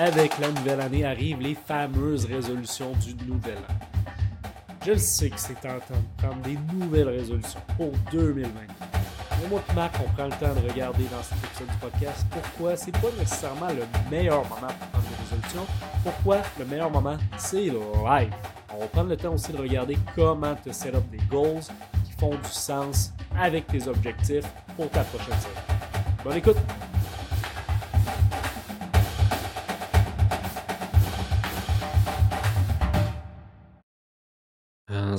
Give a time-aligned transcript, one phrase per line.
[0.00, 3.74] avec la nouvelle année arrivent les fameuses résolutions du nouvel an.
[4.86, 8.48] Je le sais que c'est tentant de prendre des nouvelles résolutions pour 2020.
[9.42, 12.26] Mais moi et Marc, on prend le temps de regarder dans cet épisode du podcast
[12.30, 15.66] pourquoi c'est pas nécessairement le meilleur moment pour prendre des résolutions.
[16.02, 18.32] Pourquoi le meilleur moment, c'est live.
[18.74, 21.60] On va prendre le temps aussi de regarder comment te set up des goals
[22.06, 24.46] qui font du sens avec tes objectifs
[24.76, 25.78] pour ta prochaine série.
[26.24, 26.89] Bonne écoute!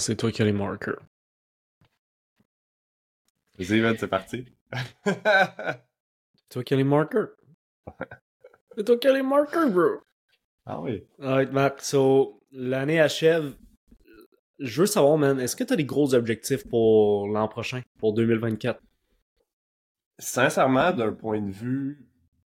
[0.01, 1.01] C'est toi qui as les marqueurs.
[3.57, 4.45] Vas-y, c'est parti.
[5.05, 7.29] c'est toi qui as les marqueurs.
[8.75, 10.01] c'est toi qui as les marqueurs, bro.
[10.65, 11.03] Ah oui.
[11.19, 11.81] Alright, Matt.
[11.81, 13.55] So, l'année achève.
[14.59, 18.13] Je veux savoir, man, est-ce que tu as des gros objectifs pour l'an prochain, pour
[18.13, 18.79] 2024?
[20.20, 22.07] Sincèrement, d'un point de vue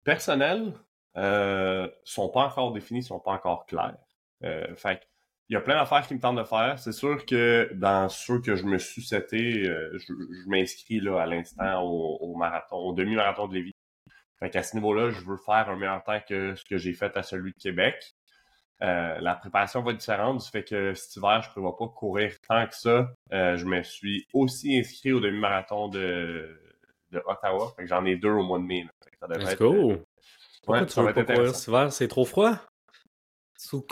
[0.05, 0.73] personnel,
[1.17, 3.97] euh, sont pas encore définis, sont pas encore clairs.
[4.43, 5.01] Euh, fait
[5.49, 6.77] il y a plein d'affaires qui me tentent de faire.
[6.77, 10.13] C'est sûr que dans ceux que je me suis seté, euh, je,
[10.47, 13.75] m'inscris là à l'instant au, marathon, au demi-marathon de Lévis.
[14.39, 17.15] Fait qu'à ce niveau-là, je veux faire un meilleur temps que ce que j'ai fait
[17.15, 17.95] à celui de Québec.
[18.83, 21.87] Euh, la préparation va être différente du fait que cet hiver, je ne prévois pas
[21.87, 23.09] courir tant que ça.
[23.31, 26.59] Euh, je me suis aussi inscrit au demi-marathon de,
[27.11, 27.73] de Ottawa.
[27.75, 28.85] Fait que j'en ai deux au mois de mai.
[29.19, 29.95] Ça Let's go!
[30.63, 31.91] Pourquoi tu veux pas courir cet hiver?
[31.91, 32.59] C'est trop froid?
[33.57, 33.85] So.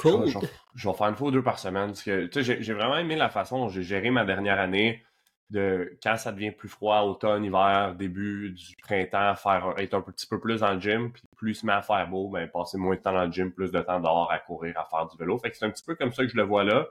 [0.76, 1.88] Je, vais faire une fois ou deux par semaine.
[1.88, 5.04] Parce que, j'ai vraiment aimé la façon dont j'ai géré ma dernière année
[5.50, 10.26] de quand ça devient plus froid, automne, hiver, début du printemps, faire être un petit
[10.28, 12.78] peu plus dans le gym, puis plus il se met à faire beau, ben passer
[12.78, 15.18] moins de temps dans le gym, plus de temps dehors à courir, à faire du
[15.18, 15.38] vélo.
[15.38, 16.88] Fait que c'est un petit peu comme ça que je le vois là.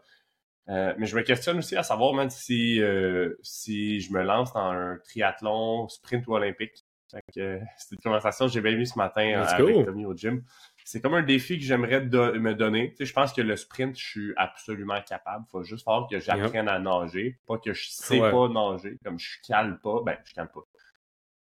[0.68, 4.52] Euh, mais je me questionne aussi à savoir même si euh, si je me lance
[4.54, 6.84] dans un triathlon, sprint ou olympique.
[7.10, 10.14] Fait que euh, c'était une conversation que j'ai bien eu ce matin avec Tommy au
[10.14, 10.42] gym
[10.84, 12.90] c'est comme un défi que j'aimerais me donner.
[12.90, 15.44] Tu sais, je pense que le sprint, je suis absolument capable.
[15.48, 17.38] Il faut juste falloir que j'apprenne à nager.
[17.46, 18.98] Pas que je sais pas nager.
[19.02, 20.60] Comme je cale pas, ben, je cale pas.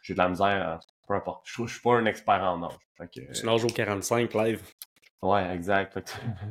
[0.03, 1.47] J'ai de la misère, peu importe.
[1.47, 3.11] Je, je suis pas un expert en nage.
[3.11, 4.61] tu nages au 45 live.
[5.23, 5.99] Ouais, exact.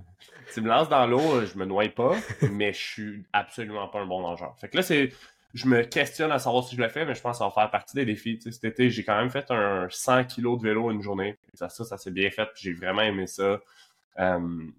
[0.55, 2.15] tu me lances dans l'eau, je me noie pas,
[2.53, 4.57] mais je suis absolument pas un bon nageur.
[4.59, 5.13] Fait que là, c'est
[5.55, 7.51] je me questionne à savoir si je le fais, mais je pense que ça va
[7.51, 8.39] faire partie des défis.
[8.41, 11.37] cet été, j'ai quand même fait un 100 kg de vélo une journée.
[11.55, 12.49] Ça, ça, ça s'est bien fait.
[12.55, 13.61] J'ai vraiment aimé ça.
[14.19, 14.71] Euh,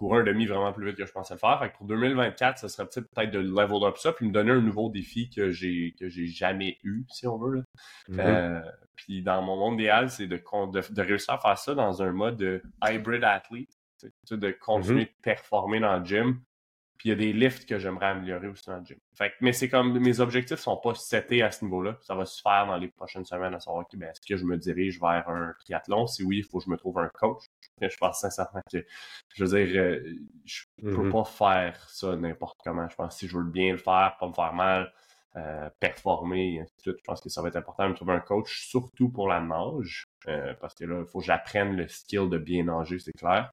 [0.00, 1.58] courir un demi vraiment plus vite que je pensais le faire.
[1.58, 4.60] Fait que pour 2024, ça serait peut-être de level up ça, puis me donner un
[4.60, 7.64] nouveau défi que j'ai que j'ai jamais eu, si on veut.
[8.08, 8.20] Mm-hmm.
[8.20, 8.62] Euh,
[8.96, 12.38] puis dans mon monde idéal, c'est de, de, réussir à faire ça dans un mode
[12.38, 13.76] de hybrid athlete,
[14.30, 15.06] de continuer mm-hmm.
[15.06, 16.40] de performer dans le gym,
[17.00, 18.98] puis il y a des lifts que j'aimerais améliorer aussi dans le gym.
[19.14, 21.96] Fait mais c'est comme mes objectifs sont pas setés à ce niveau-là.
[22.02, 24.58] Ça va se faire dans les prochaines semaines à savoir ben, est-ce que je me
[24.58, 26.06] dirige vers un triathlon?
[26.06, 27.44] Si oui, il faut que je me trouve un coach.
[27.80, 28.84] Je pense sincèrement que
[29.34, 31.10] je veux dire, euh, je peux mm-hmm.
[31.10, 32.86] pas faire ça n'importe comment.
[32.86, 34.92] Je pense que si je veux bien le faire, pas me faire mal,
[35.36, 37.94] euh, performer, et ainsi de suite, je pense que ça va être important de me
[37.94, 40.04] trouver un coach, surtout pour la nage.
[40.28, 43.50] Euh, parce que là, il faut que j'apprenne le skill de bien nager, c'est clair.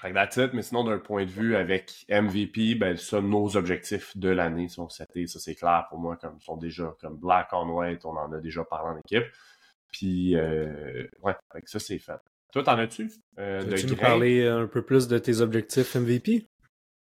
[0.00, 4.28] Fait que mais sinon, d'un point de vue avec MVP, ben ça, nos objectifs de
[4.28, 5.26] l'année sont setés.
[5.26, 8.38] Ça, c'est clair pour moi, comme sont déjà comme black on white, on en a
[8.38, 9.26] déjà parlé en équipe.
[9.90, 12.20] Puis euh, ouais, fait ça, c'est fait.
[12.52, 13.10] Toi, t'en as-tu?
[13.38, 16.46] Euh, tu nous parler un peu plus de tes objectifs MVP?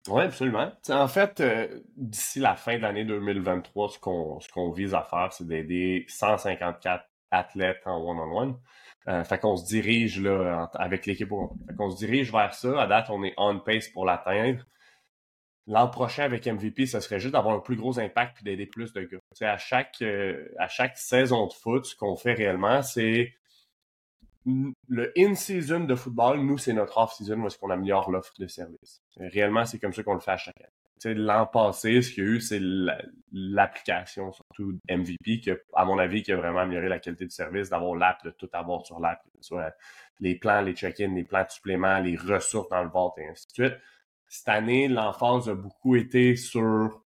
[0.07, 0.71] Oui, absolument.
[0.89, 5.03] en fait, euh, d'ici la fin de l'année 2023, ce qu'on ce qu'on vise à
[5.03, 8.57] faire, c'est d'aider 154 athlètes en one-on-one.
[9.09, 11.30] Euh, fait qu'on se dirige là avec l'équipe.
[11.68, 12.81] Fait qu'on se dirige vers ça.
[12.81, 14.66] À date, on est on pace pour l'atteindre.
[15.68, 18.94] L'an prochain avec MVP, ce serait juste d'avoir un plus gros impact et d'aider plus
[18.94, 19.19] de gars.
[19.42, 23.34] à chaque euh, à chaque saison de foot, ce qu'on fait réellement, c'est
[24.46, 29.03] le in-season de football, nous, c'est notre off-season où est-ce qu'on améliore l'offre de service.
[29.18, 32.28] Réellement, c'est comme ça qu'on le fait à chaque année l'an passé, ce qu'il y
[32.28, 32.62] a eu, c'est
[33.32, 37.70] l'application, surtout MVP, que, à mon avis, qui a vraiment amélioré la qualité du service,
[37.70, 39.24] d'avoir l'app, de tout avoir sur l'app,
[40.19, 43.48] les plans, les check-ins, les plans de suppléments, les ressources dans le vote et ainsi
[43.48, 43.78] de suite.
[44.28, 47.04] Cette année, l'emphase a beaucoup été sur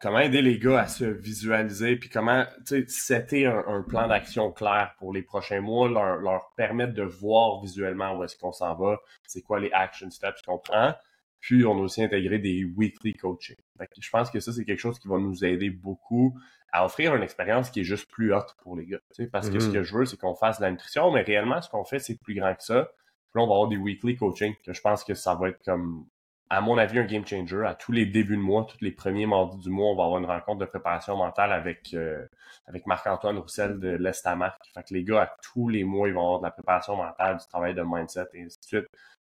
[0.00, 4.94] comment aider les gars à se visualiser, puis comment, sais, un, un, plan d'action clair
[4.98, 8.98] pour les prochains mois, leur, leur permettre de voir visuellement où est-ce qu'on s'en va,
[9.26, 10.94] c'est quoi les action steps qu'on prend
[11.40, 13.56] puis, on a aussi intégré des weekly coaching.
[13.98, 16.38] je pense que ça, c'est quelque chose qui va nous aider beaucoup
[16.72, 18.98] à offrir une expérience qui est juste plus haute pour les gars.
[19.32, 19.72] Parce que ce mm-hmm.
[19.72, 22.18] que je veux, c'est qu'on fasse de la nutrition, mais réellement, ce qu'on fait, c'est
[22.18, 22.90] plus grand que ça.
[23.30, 25.62] Puis là, on va avoir des weekly coaching, que je pense que ça va être
[25.64, 26.06] comme
[26.50, 27.64] à mon avis, un game changer.
[27.66, 30.18] À tous les débuts de mois, tous les premiers mardis du mois, on va avoir
[30.18, 32.26] une rencontre de préparation mentale avec, euh,
[32.66, 34.58] avec Marc-Antoine Roussel de l'Estamarc.
[34.72, 37.36] Fait que les gars, à tous les mois, ils vont avoir de la préparation mentale,
[37.36, 38.86] du travail de mindset et ainsi de suite,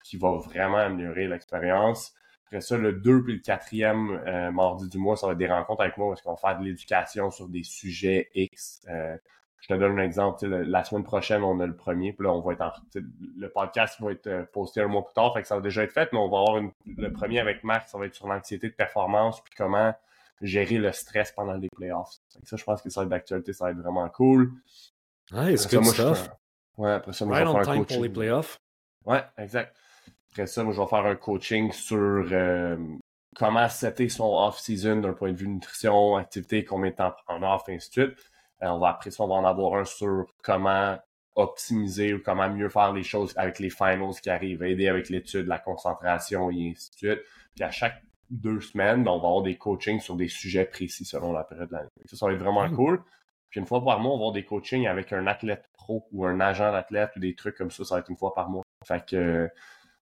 [0.06, 2.14] qui va vraiment améliorer l'expérience.
[2.46, 5.48] Après ça, le 2 puis le 4e euh, mardi du mois, ça va être des
[5.48, 8.86] rencontres avec moi parce qu'on va faire de l'éducation sur des sujets X.
[8.88, 9.18] Euh,
[9.62, 10.46] je te donne un exemple.
[10.46, 12.14] La semaine prochaine, on a le premier.
[12.14, 15.16] Puis là, on va être en, le podcast va être euh, posté un mois plus
[15.16, 15.34] tard.
[15.34, 17.90] Fait que ça va déjà être fait, mais on va avoir le premier avec Marc.
[17.90, 19.44] Ça va être sur l'anxiété de performance.
[19.44, 19.92] Puis comment
[20.40, 22.20] gérer le stress pendant les playoffs.
[22.44, 23.54] ça, je pense que ça va être d'actualité.
[23.54, 24.52] Ça va être vraiment cool.
[25.32, 26.30] Nice, good stuff.
[26.78, 27.86] Ouais, après ça, moi, je un coaching.
[27.86, 28.60] pour les playoffs.
[29.06, 29.76] Ouais, exact.
[30.36, 32.76] Après ça, moi, je vais faire un coaching sur euh,
[33.38, 37.70] comment setter son off-season d'un point de vue nutrition, activité, combien de temps prendre off,
[37.70, 38.20] et ainsi de suite.
[38.62, 40.98] Euh, on va après ça, on va en avoir un sur comment
[41.36, 45.48] optimiser ou comment mieux faire les choses avec les finals qui arrivent, aider avec l'étude,
[45.48, 47.20] la concentration et ainsi de suite.
[47.56, 51.06] Puis à chaque deux semaines, ben, on va avoir des coachings sur des sujets précis
[51.06, 51.90] selon la période de l'année.
[52.08, 52.76] Ça, ça va être vraiment hmm.
[52.76, 53.04] cool.
[53.50, 56.26] Puis une fois par mois, on va avoir des coachings avec un athlète pro ou
[56.26, 57.86] un agent d'athlète ou des trucs comme ça.
[57.86, 58.64] Ça va être une fois par mois.
[58.86, 59.50] Fait que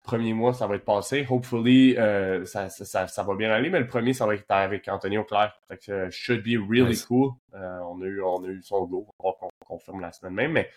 [0.09, 1.25] premier mois, ça va être passé.
[1.29, 4.88] Hopefully, euh, ça, ça, ça, va bien aller, mais le premier, ça va être avec
[4.88, 5.53] Anthony Auclair.
[5.67, 7.33] Fait que euh, should be really cool.
[7.53, 9.07] Euh, on, a eu, on a eu son go.
[9.19, 10.69] On va qu'on confirme la semaine même, mais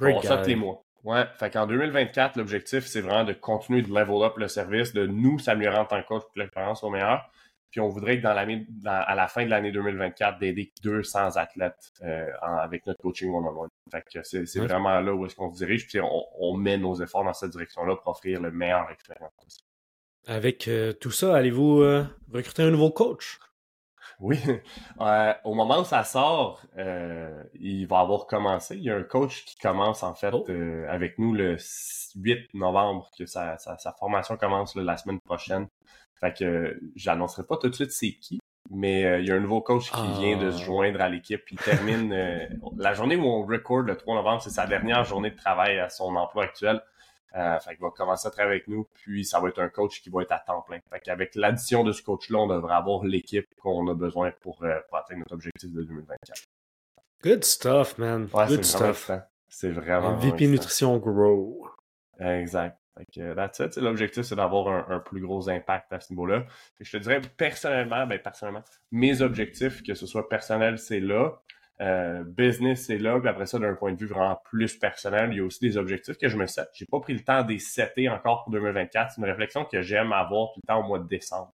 [0.00, 0.82] on ça tous les mois.
[1.04, 5.06] Ouais, fait qu'en 2024, l'objectif, c'est vraiment de continuer de level up le service, de
[5.06, 7.30] nous s'améliorer en tant que coach pour que l'expérience soit meilleure.
[7.70, 11.92] Puis on voudrait que dans l'année, à la fin de l'année 2024, d'aider 200 athlètes
[12.02, 13.68] euh, avec notre coaching one-on-one.
[13.90, 15.86] Fait que c'est, vraiment là où est-ce qu'on se dirige.
[15.86, 19.64] Puis on, met nos efforts dans cette direction-là pour offrir le meilleur expérience
[20.26, 23.38] Avec euh, tout ça, allez-vous euh, recruter un nouveau coach?
[24.20, 24.38] Oui.
[25.44, 26.62] au moment où ça sort,
[27.54, 28.76] il va avoir commencé.
[28.76, 30.46] Il y a un coach qui commence en fait oh.
[30.88, 31.58] avec nous le
[32.16, 35.68] 8 novembre, que sa, sa, formation commence la semaine prochaine.
[36.20, 38.38] Fait que j'annoncerai pas tout de suite c'est qui,
[38.70, 40.64] mais euh, il y a un nouveau coach qui vient de se ah.
[40.64, 41.42] joindre à l'équipe.
[41.50, 42.46] Il termine euh,
[42.76, 45.88] la journée où on record le 3 novembre, c'est sa dernière journée de travail à
[45.88, 46.80] son emploi actuel.
[47.34, 50.00] Euh, fait qu'il va commencer à travailler avec nous, puis ça va être un coach
[50.00, 50.78] qui va être à temps plein.
[50.90, 55.18] Fait qu'avec l'addition de ce coach-là, on devrait avoir l'équipe qu'on a besoin pour, atteindre
[55.18, 56.44] notre objectif de 2024.
[57.22, 58.26] Good stuff, man.
[58.32, 59.10] Good stuff.
[59.48, 60.16] C'est vraiment.
[60.16, 61.68] VP Nutrition Grow.
[62.18, 62.78] Exact.
[63.76, 66.46] L'objectif, c'est d'avoir un, plus gros impact à ce niveau-là.
[66.80, 71.40] Je te dirais personnellement, ben personnellement, mes objectifs, que ce soit personnel, c'est là.
[71.82, 73.20] Euh, business, c'est là.
[73.20, 75.76] Puis après ça, d'un point de vue vraiment plus personnel, il y a aussi des
[75.76, 76.68] objectifs que je me set.
[76.72, 79.12] J'ai pas pris le temps de les setter encore pour 2024.
[79.12, 81.52] C'est une réflexion que j'aime avoir tout le temps au mois de décembre.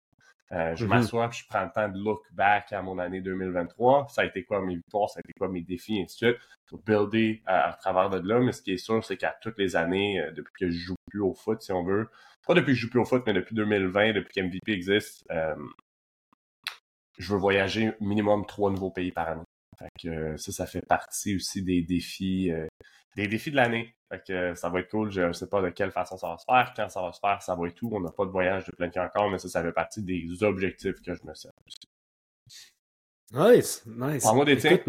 [0.52, 0.88] Euh, je mm-hmm.
[0.88, 4.08] m'assois je prends le temps de look back à mon année 2023.
[4.10, 6.30] Ça a été quoi mes victoires, ça a été quoi mes défis, et ainsi de
[6.30, 6.42] suite.
[6.66, 8.40] Pour builder à, travers de là.
[8.40, 10.94] Mais ce qui est sûr, c'est qu'à toutes les années, euh, depuis que je joue
[11.10, 12.08] plus au foot, si on veut,
[12.46, 15.54] pas depuis que je joue plus au foot, mais depuis 2020, depuis qu'MVP existe, euh,
[17.18, 19.44] je veux voyager minimum trois nouveaux pays par année.
[19.78, 22.50] Fait que ça, ça fait partie aussi des défis
[23.16, 23.94] des défis de l'année.
[24.10, 25.10] Fait que ça va être cool.
[25.10, 26.72] Je ne sais pas de quelle façon ça va se faire.
[26.76, 27.90] Quand ça va se faire, ça va être tout.
[27.92, 31.00] On n'a pas de voyage de planifié encore, mais ça, ça fait partie des objectifs
[31.02, 31.52] que je me sers.
[33.32, 34.22] Nice, nice.
[34.22, 34.88] Parle-moi des Écoute,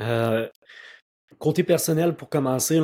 [0.00, 0.48] euh,
[1.38, 2.80] côté personnel, pour commencer,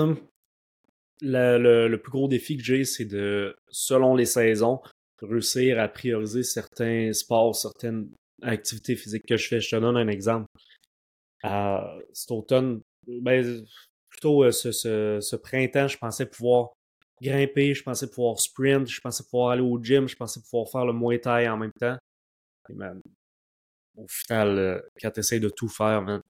[1.22, 4.80] le, plus gros défi que j'ai, c'est de, selon les saisons,
[5.22, 8.10] réussir à prioriser certains sports, certaines
[8.42, 9.60] activités physiques que je fais.
[9.60, 10.46] Je te donne un exemple.
[11.44, 13.64] Euh, cet automne, ben,
[14.20, 14.70] plutôt euh, ce,
[15.20, 16.70] ce, printemps, je pensais pouvoir
[17.22, 20.84] grimper, je pensais pouvoir sprint, je pensais pouvoir aller au gym, je pensais pouvoir faire
[20.84, 21.96] le Muay Thai en même temps.
[22.68, 26.20] au final, euh, quand tu essaies de tout faire,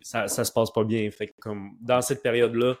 [0.00, 1.10] ça, ça se passe pas bien.
[1.10, 2.76] Fait comme dans cette période-là,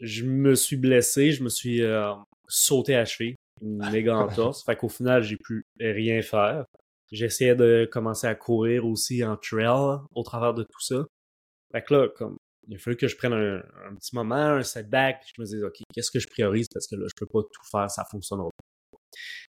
[0.00, 2.12] je me suis blessé, je me suis euh,
[2.48, 4.62] sauté à cheville, une méga entorse.
[4.64, 6.66] fait qu'au final, j'ai pu rien faire.
[7.12, 11.06] J'essayais de commencer à courir aussi en trail au travers de tout ça.
[11.72, 12.36] Fait que là, comme
[12.68, 15.62] il a fallu que je prenne un, petit moment, un setback, puis je me disais,
[15.62, 16.66] OK, qu'est-ce que je priorise?
[16.72, 18.98] Parce que là, je peux pas tout faire, ça fonctionnera pas.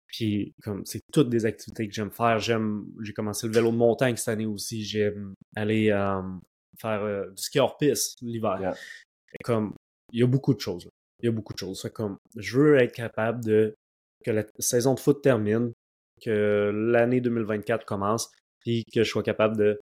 [0.08, 3.78] Puis, comme c'est toutes des activités que j'aime faire, j'aime, j'ai commencé le vélo de
[3.78, 6.22] montagne cette année aussi, j'aime aller euh,
[6.80, 8.76] faire euh, du ski hors piste l'hiver.
[9.44, 9.74] Comme,
[10.12, 10.88] il y a beaucoup de choses.
[11.22, 11.82] Il y a beaucoup de choses.
[11.82, 13.74] Fait comme, je veux être capable de,
[14.24, 15.72] que la saison de foot termine,
[16.22, 19.80] que l'année 2024 commence, puis que je sois capable de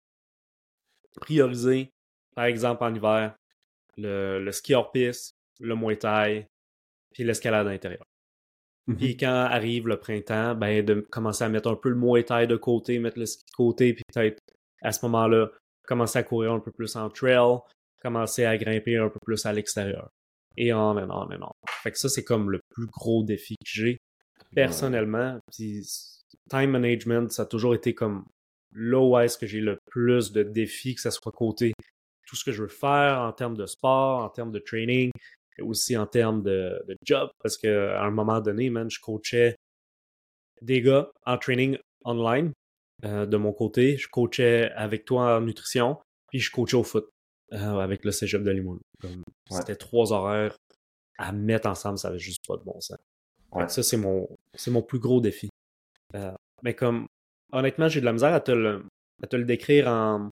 [1.20, 1.90] prioriser
[2.34, 3.34] par exemple, en hiver,
[3.96, 6.46] le, ski hors piste, le Muay Thai,
[7.12, 8.06] puis l'escalade intérieure.
[8.86, 12.24] Mm Puis quand arrive le printemps, ben de commencer à mettre un peu le Muay
[12.24, 14.40] Thai de côté, mettre le ski de côté, puis peut-être
[14.82, 15.50] à ce moment-là,
[15.86, 17.58] commencer à courir un peu plus en trail,
[18.02, 20.10] commencer à grimper un peu plus à l'extérieur.
[20.56, 21.52] et and on and on.
[21.82, 23.98] Fait que ça, c'est comme le plus gros défi que j'ai
[24.54, 25.38] personnellement.
[25.52, 25.82] Puis,
[26.50, 28.24] time management, ça a toujours été comme
[28.72, 31.72] là où est-ce que j'ai le plus de défis, que ce soit côté
[32.34, 35.12] tout ce que je veux faire en termes de sport, en termes de training,
[35.56, 37.30] et aussi en termes de, job.
[37.40, 39.54] Parce qu'à un moment donné, man, je coachais
[40.60, 42.52] des gars en training online
[43.04, 43.96] euh, de mon côté.
[43.98, 45.98] Je coachais avec toi en nutrition,
[46.28, 47.08] puis je coachais au foot
[47.52, 48.80] euh, avec le cégep de Limoilou.
[49.48, 50.56] C'était trois horaires
[51.18, 52.98] à mettre ensemble, ça avait juste pas de bon sens.
[53.68, 55.48] Ça, c'est mon, c'est mon plus gros défi.
[56.16, 56.32] Euh,
[56.64, 57.06] mais comme,
[57.52, 58.84] honnêtement, j'ai de la misère à te le,
[59.22, 60.30] à te le décrire en,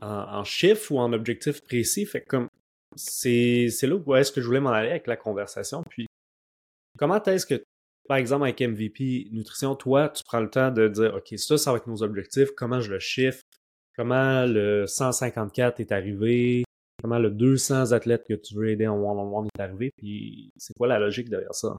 [0.00, 2.06] en, chiffres ou en objectifs précis.
[2.06, 2.48] Fait comme,
[2.96, 5.82] c'est, là où est-ce que je voulais m'en aller avec la conversation.
[5.88, 6.06] Puis,
[6.98, 7.62] comment est-ce que,
[8.08, 11.70] par exemple, avec MVP Nutrition, toi, tu prends le temps de dire, OK, ça, ça
[11.70, 13.42] va être nos objectifs, comment je le chiffre,
[13.96, 16.64] comment le 154 est arrivé,
[17.02, 20.88] comment le 200 athlètes que tu veux aider en one-on-one est arrivé, puis c'est quoi
[20.88, 21.76] la logique derrière ça?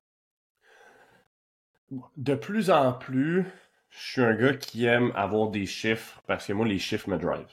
[2.17, 3.46] De plus en plus,
[3.89, 7.17] je suis un gars qui aime avoir des chiffres parce que moi, les chiffres me
[7.17, 7.48] drive.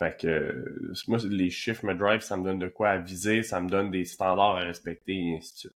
[0.00, 0.64] Fait que
[1.08, 3.90] moi, les chiffres me drive, ça me donne de quoi à viser, ça me donne
[3.90, 5.76] des standards à respecter et ainsi de suite.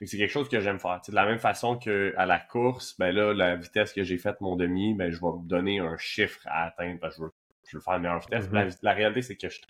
[0.00, 1.02] c'est quelque chose que j'aime faire.
[1.06, 4.40] de la même façon que à la course, ben là, la vitesse que j'ai faite
[4.40, 7.24] mon demi, ben je vais me donner un chiffre à atteindre parce que
[7.66, 8.48] je veux, faire une meilleure vitesse.
[8.48, 8.78] Mm-hmm.
[8.80, 9.60] la, réalité, c'est que je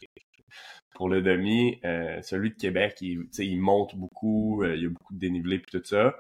[0.95, 4.91] Pour le demi, euh, celui de Québec, il, il monte beaucoup, euh, il y a
[4.91, 6.15] beaucoup de dénivelé et tout ça.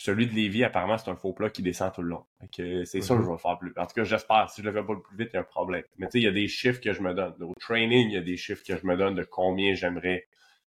[0.00, 2.24] Celui de Lévis, apparemment, c'est un faux plat qui descend tout le long.
[2.54, 3.26] c'est ça que mhm.
[3.26, 3.74] je vais faire plus.
[3.76, 4.48] En tout cas, j'espère.
[4.48, 5.84] Si je le fais pas plus vite, il y a un problème.
[5.98, 7.34] Mais tu sais, il y a des chiffres que je me donne.
[7.42, 10.26] Au training, il y a des chiffres que je me donne de combien j'aimerais,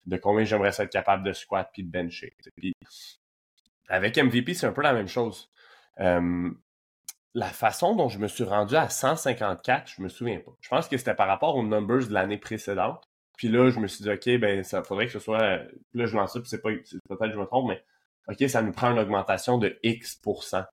[0.05, 2.35] de combien j'aimerais être capable de squat puis de bencher.
[2.55, 2.75] Puis,
[3.89, 5.49] avec MVP, c'est un peu la même chose.
[5.97, 10.51] la façon dont je me suis rendu à 154, je me souviens pas.
[10.61, 13.03] Je pense que c'était par rapport aux numbers de l'année précédente.
[13.39, 15.63] Puis là, je me suis dit, OK, ben, ça faudrait que ce soit,
[15.95, 17.83] là, je lance ça, puis c'est pas, peut-être que je me trompe, mais
[18.27, 20.19] OK, ça nous prend une augmentation de X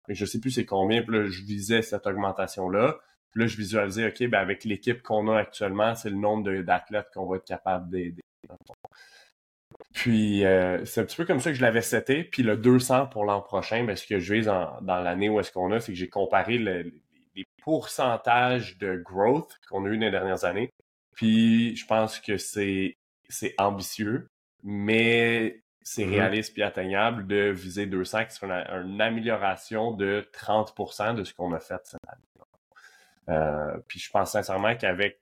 [0.09, 2.99] Je je sais plus c'est combien, puis là, je visais cette augmentation-là.
[3.31, 7.09] Puis là, je visualisais, OK, ben avec l'équipe qu'on a actuellement, c'est le nombre d'athlètes
[7.15, 8.23] qu'on va être capable d'aider.
[9.95, 12.25] Puis euh, c'est un petit peu comme ça que je l'avais seté.
[12.25, 15.53] Puis le 200 pour l'an prochain, ben, ce que je vise dans l'année où est-ce
[15.53, 20.11] qu'on a, c'est que j'ai comparé les pourcentages de growth qu'on a eu dans les
[20.11, 20.71] dernières années.
[21.15, 22.97] Puis je pense que c'est
[23.59, 24.29] ambitieux,
[24.63, 26.11] mais c'est mm-hmm.
[26.11, 31.53] réaliste et atteignable de viser 200, qui serait une, amélioration de 30% de ce qu'on
[31.53, 32.23] a fait cette année.
[33.29, 35.21] Euh, puis je pense sincèrement qu'avec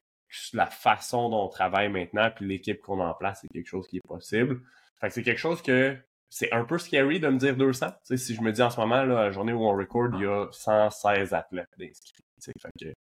[0.53, 3.87] la façon dont on travaille maintenant, puis l'équipe qu'on a en place, c'est quelque chose
[3.89, 4.61] qui est possible.
[5.01, 5.97] Fait que c'est quelque chose que
[6.29, 7.89] c'est un peu scary de me dire 200.
[8.05, 10.27] si je me dis en ce moment, là, la journée où on record, il y
[10.27, 12.25] a 116 athlètes inscrits.
[12.41, 12.93] Fait que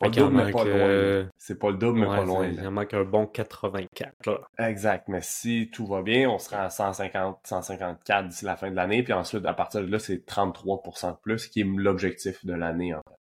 [0.00, 1.28] pas le double, mais pas loin.
[1.36, 2.46] C'est pas le double, mais pas loin.
[2.46, 4.48] Il en manque un bon 84.
[4.58, 5.08] Exact.
[5.08, 9.02] Mais si tout va bien, on sera à 150, 154 d'ici la fin de l'année.
[9.02, 12.94] Puis ensuite, à partir de là, c'est 33% de plus, qui est l'objectif de l'année,
[12.94, 13.16] en fait.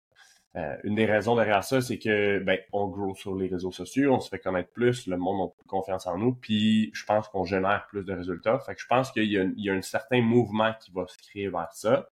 [0.55, 4.15] Euh, une des raisons derrière ça, c'est que ben on grow sur les réseaux sociaux,
[4.15, 7.27] on se fait connaître plus, le monde a plus confiance en nous, puis je pense
[7.27, 8.57] qu'on génère plus de résultats.
[8.57, 11.50] Fait que je pense qu'il y, y, a un certain mouvement qui va se créer
[11.50, 12.09] vers ça.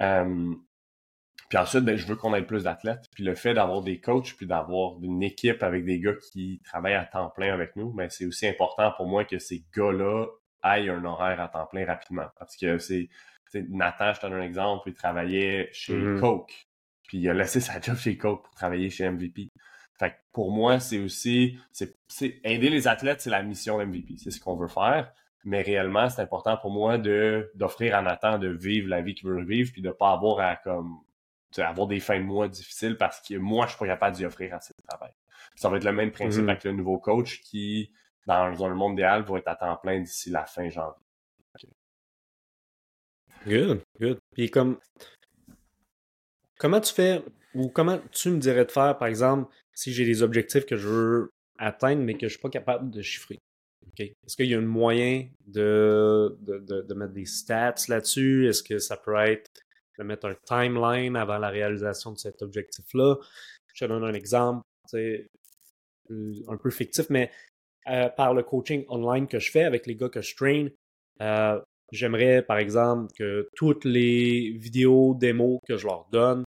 [0.00, 0.54] Euh,
[1.48, 3.06] puis ensuite, ben, je veux qu'on ait plus d'athlètes.
[3.14, 6.94] Puis le fait d'avoir des coachs, puis d'avoir une équipe avec des gars qui travaillent
[6.94, 10.26] à temps plein avec nous, ben, c'est aussi important pour moi que ces gars-là
[10.62, 12.26] aillent un horaire à temps plein rapidement.
[12.38, 13.08] Parce que c'est,
[13.54, 16.20] Nathan, je te donne un exemple, il travaillait chez mm-hmm.
[16.20, 16.66] Coke.
[17.04, 19.52] Puis il a laissé sa job chez Coke pour travailler chez MVP.
[19.98, 21.96] Fait que pour moi, c'est aussi, c'est,
[22.44, 24.16] aider les athlètes, c'est la mission MVP.
[24.18, 25.12] C'est ce qu'on veut faire.
[25.44, 29.28] Mais réellement, c'est important pour moi de, d'offrir à Nathan de vivre la vie qu'il
[29.28, 30.98] veut vivre, puis de pas avoir à comme
[31.62, 34.54] avoir des fins de mois difficiles parce que moi, je suis pas capable d'y offrir
[34.54, 35.12] assez de travail.
[35.56, 36.50] Ça va être le même principe mm-hmm.
[36.50, 37.92] avec le nouveau coach qui,
[38.26, 41.02] dans un monde idéal, va être à temps plein d'ici la fin janvier.
[43.46, 44.18] Good, good.
[44.34, 44.78] Puis comme
[46.58, 47.22] comment tu fais
[47.54, 50.88] ou comment tu me dirais de faire, par exemple, si j'ai des objectifs que je
[50.88, 53.38] veux atteindre mais que je suis pas capable de chiffrer?
[53.98, 58.46] Est-ce qu'il y a un moyen de, de, de mettre des stats là-dessus?
[58.46, 59.50] Est-ce que ça peut être
[59.98, 63.16] de mettre un timeline avant la réalisation de cet objectif-là.
[63.74, 65.28] Je te donne un exemple, c'est
[66.10, 67.30] euh, un peu fictif, mais
[67.88, 70.68] euh, par le coaching online que je fais avec les gars que je train,
[71.20, 71.60] euh,
[71.92, 76.44] j'aimerais par exemple que toutes les vidéos démos que je leur donne,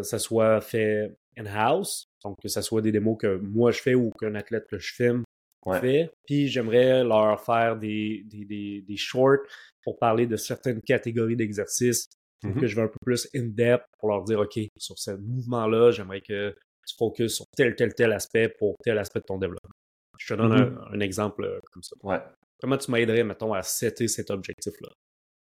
[0.00, 4.10] ça soit fait in-house, donc que ce soit des démos que moi je fais ou
[4.18, 5.24] qu'un athlète que je filme
[5.72, 6.10] fait.
[6.26, 9.46] Puis j'aimerais leur faire des, des, des, des shorts
[9.82, 12.08] pour parler de certaines catégories d'exercices
[12.44, 12.60] Mm-hmm.
[12.60, 16.20] que je vais un peu plus in-depth pour leur dire, OK, sur ce mouvement-là, j'aimerais
[16.20, 16.54] que
[16.86, 19.74] tu focuses sur tel, tel, tel aspect pour tel aspect de ton développement.
[20.18, 21.96] Je te donne un, exemple euh, comme ça.
[22.02, 22.20] Ouais.
[22.60, 24.90] Comment tu m'aiderais, mettons, à setter cet objectif-là?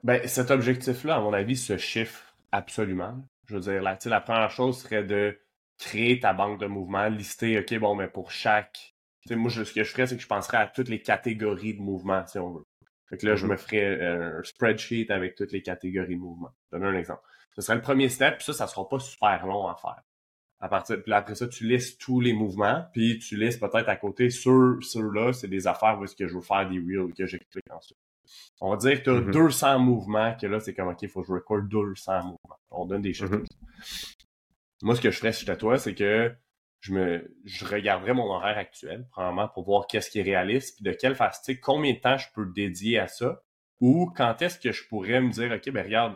[0.04, 3.28] Ben, cet objectif-là, à mon avis, se chiffre absolument.
[3.48, 5.38] Je veux dire, la, la première chose serait de
[5.78, 8.94] créer ta banque de mouvements, lister, OK, bon, mais pour chaque.
[9.28, 11.82] sais, moi, ce que je ferais, c'est que je penserais à toutes les catégories de
[11.82, 12.64] mouvements, si on veut.
[13.10, 13.50] Fait que là, je mm-hmm.
[13.50, 16.54] me ferais euh, un spreadsheet avec toutes les catégories de mouvements.
[16.72, 17.22] Donne un exemple.
[17.56, 20.02] Ce serait le premier step, puis ça, ça sera pas super long à faire.
[20.60, 23.96] À partir, puis après ça, tu listes tous les mouvements, puis tu listes peut-être à
[23.96, 27.26] côté sur ceux-là, c'est des affaires où est-ce que je veux faire des reels que
[27.26, 27.98] j'explique ensuite.
[28.62, 31.22] On va dire que tu as 200 mouvements, que là, c'est comme, OK, il faut
[31.22, 32.60] que je record 200 mouvements.
[32.72, 33.36] On donne des chiffres.
[33.36, 34.16] Mm-hmm.
[34.82, 36.34] Moi, ce que je ferais si j'étais toi, c'est que
[36.86, 40.84] je me je regarderais mon horaire actuel, probablement pour voir qu'est-ce qui est réaliste, puis
[40.84, 43.42] de quelle façon, combien de temps je peux dédier à ça,
[43.80, 46.16] ou quand est-ce que je pourrais me dire, OK, ben regarde,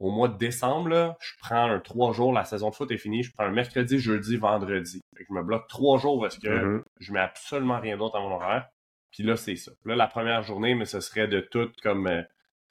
[0.00, 2.98] au mois de décembre, là, je prends un trois jours, la saison de foot est
[2.98, 5.00] finie, je prends un mercredi, jeudi, vendredi.
[5.16, 6.82] je me bloque trois jours parce que mm-hmm.
[6.98, 8.68] je mets absolument rien d'autre à mon horaire.
[9.12, 9.72] Puis là, c'est ça.
[9.84, 12.22] Là, la première journée, mais ce serait de tout comme euh,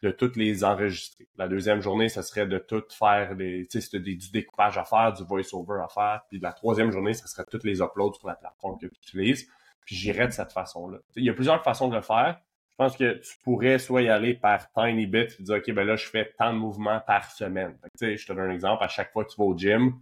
[0.02, 1.28] de toutes les enregistrer.
[1.38, 5.12] La deuxième journée, ce serait de tout faire des, tu sais, du découpage à faire,
[5.14, 6.22] du voice-over à faire.
[6.30, 9.48] Puis la troisième journée, ce serait toutes les uploads sur la plateforme que tu utilises.
[9.86, 11.00] Puis j'irais de cette façon-là.
[11.16, 12.40] Il y a plusieurs façons de le faire.
[12.70, 15.84] Je pense que tu pourrais soit y aller par tiny bit et dire, OK, ben
[15.84, 17.78] là, je fais tant de mouvements par semaine.
[17.84, 18.82] tu sais, je te donne un exemple.
[18.82, 20.00] À chaque fois que tu vas au gym,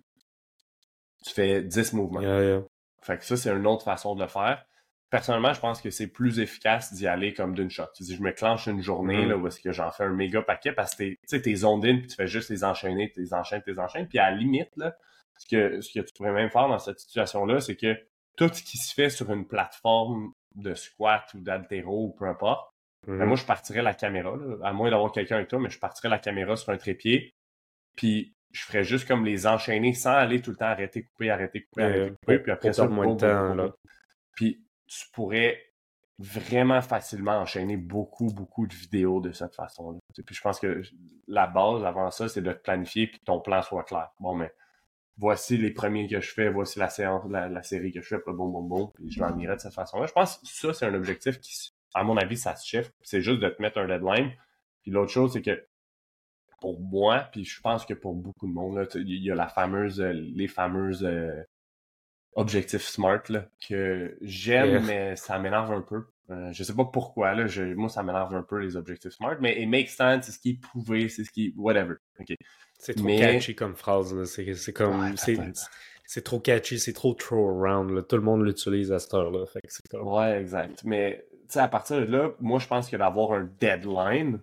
[1.25, 2.22] tu fais 10 mouvements.
[3.01, 4.63] Fait que ça, c'est une autre façon de le faire
[5.10, 7.86] personnellement, je pense que c'est plus efficace d'y aller comme d'une shot.
[7.94, 9.30] Si je me clenche une journée mm-hmm.
[9.30, 12.00] là, où est-ce que j'en fais un méga paquet parce que tu t'es zoned in
[12.00, 14.08] puis tu fais juste les enchaîner, les enchaînes, les enchaînes.
[14.08, 14.96] Puis à la limite, là,
[15.38, 17.98] ce que, ce que tu pourrais même faire dans cette situation-là, c'est que
[18.36, 22.70] tout ce qui se fait sur une plateforme de squat ou d'altéro ou peu importe,
[23.06, 23.26] ben, mm-hmm.
[23.26, 26.20] moi, je partirais la caméra, à moins d'avoir quelqu'un avec toi, mais je partirais la
[26.20, 27.34] caméra sur un trépied.
[27.96, 31.64] Puis je ferais juste comme les enchaîner sans aller tout le temps arrêter, couper, arrêter,
[31.64, 32.40] couper, arrêter, couper.
[32.40, 33.72] Puis après ça, moins de temps, là.
[34.36, 35.63] Puis tu pourrais
[36.20, 40.00] vraiment facilement enchaîner beaucoup, beaucoup de vidéos de cette façon-là.
[40.25, 40.82] Puis je pense que
[41.27, 44.10] la base avant ça, c'est de te planifier et que ton plan soit clair.
[44.20, 44.51] Bon, mais
[45.17, 48.48] voici les premiers que je fais, voici la séance, la, série que je fais, bon,
[48.48, 50.08] bon, bon, puis je irai de cette façon-là.
[50.08, 52.91] Je pense que ça, c'est un objectif qui, à mon avis, ça se chiffre.
[53.01, 54.32] C'est juste de te mettre un deadline.
[54.82, 55.67] Puis l'autre chose, c'est que
[56.60, 60.02] pour moi, puis je pense que pour beaucoup de monde, il y a la fameuse,
[60.02, 61.43] euh, les fameuses euh,
[62.38, 66.06] objectif smart là, que j'aime, mais ça m'énerve un peu.
[66.30, 69.38] Euh, je sais pas pourquoi, là, je, moi ça m'énerve un peu les objectifs smart,
[69.41, 71.95] mais it makes sense, c'est ce qui est prouvé, c'est ce qui whatever.
[72.78, 75.15] C'est trop catchy comme phrase, c'est comme
[76.06, 79.45] c'est trop catchy, c'est trop throw around, tout le monde l'utilise à cette heure-là.
[79.93, 80.84] Ouais, exact.
[80.86, 84.39] Mais à partir de là, moi je pense que d'avoir un deadline,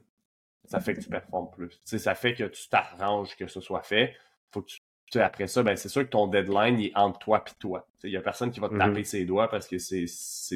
[0.64, 1.80] ça fait que tu performes plus.
[1.85, 4.14] ça fait que tu t'arranges que ce soit fait.
[4.50, 4.80] Faut que tu
[5.20, 7.87] après ça, ben, c'est sûr que ton deadline est entre toi et toi.
[8.03, 9.05] Il n'y a personne qui va te taper mm-hmm.
[9.05, 10.07] ses doigts parce que c'est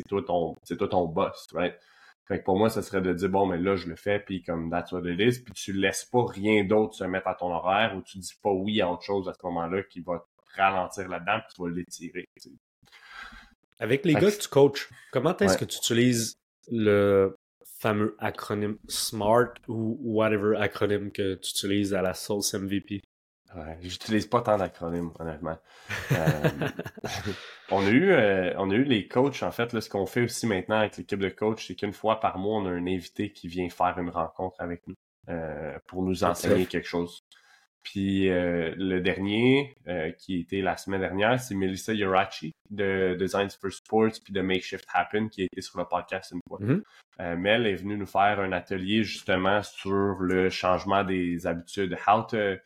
[0.09, 1.75] toi ton toi ton boss, right?
[2.29, 4.43] Fait que pour moi, ce serait de dire bon, mais là, je le fais, puis
[4.43, 7.51] comme that's what it is, puis tu laisses pas rien d'autre se mettre à ton
[7.51, 10.61] horaire ou tu dis pas oui à autre chose à ce moment-là qui va te
[10.61, 12.29] ralentir là-dedans, puis tu vas l'étirer.
[13.79, 16.37] Avec les gars que tu coaches, comment est-ce que tu utilises
[16.71, 17.35] le
[17.79, 23.01] fameux acronyme SMART ou whatever acronyme que tu utilises à la sauce MVP?
[23.59, 25.59] Ouais, j'utilise pas tant d'acronymes, honnêtement.
[26.13, 26.49] Euh,
[27.71, 30.23] on, a eu, euh, on a eu les coachs, en fait, là, ce qu'on fait
[30.23, 33.33] aussi maintenant avec l'équipe de coach, c'est qu'une fois par mois, on a un invité
[33.33, 34.95] qui vient faire une rencontre avec nous
[35.29, 37.21] euh, pour nous enseigner quelque chose.
[37.83, 39.75] Puis le dernier,
[40.19, 44.63] qui était la semaine dernière, c'est Melissa Yorachi de Designs for Sports puis de Make
[44.63, 46.59] Shift Happen qui a été sur le podcast une fois.
[46.61, 47.37] Mm-hmm.
[47.37, 52.59] Mel est venue nous faire un atelier justement sur le changement des habitudes, how to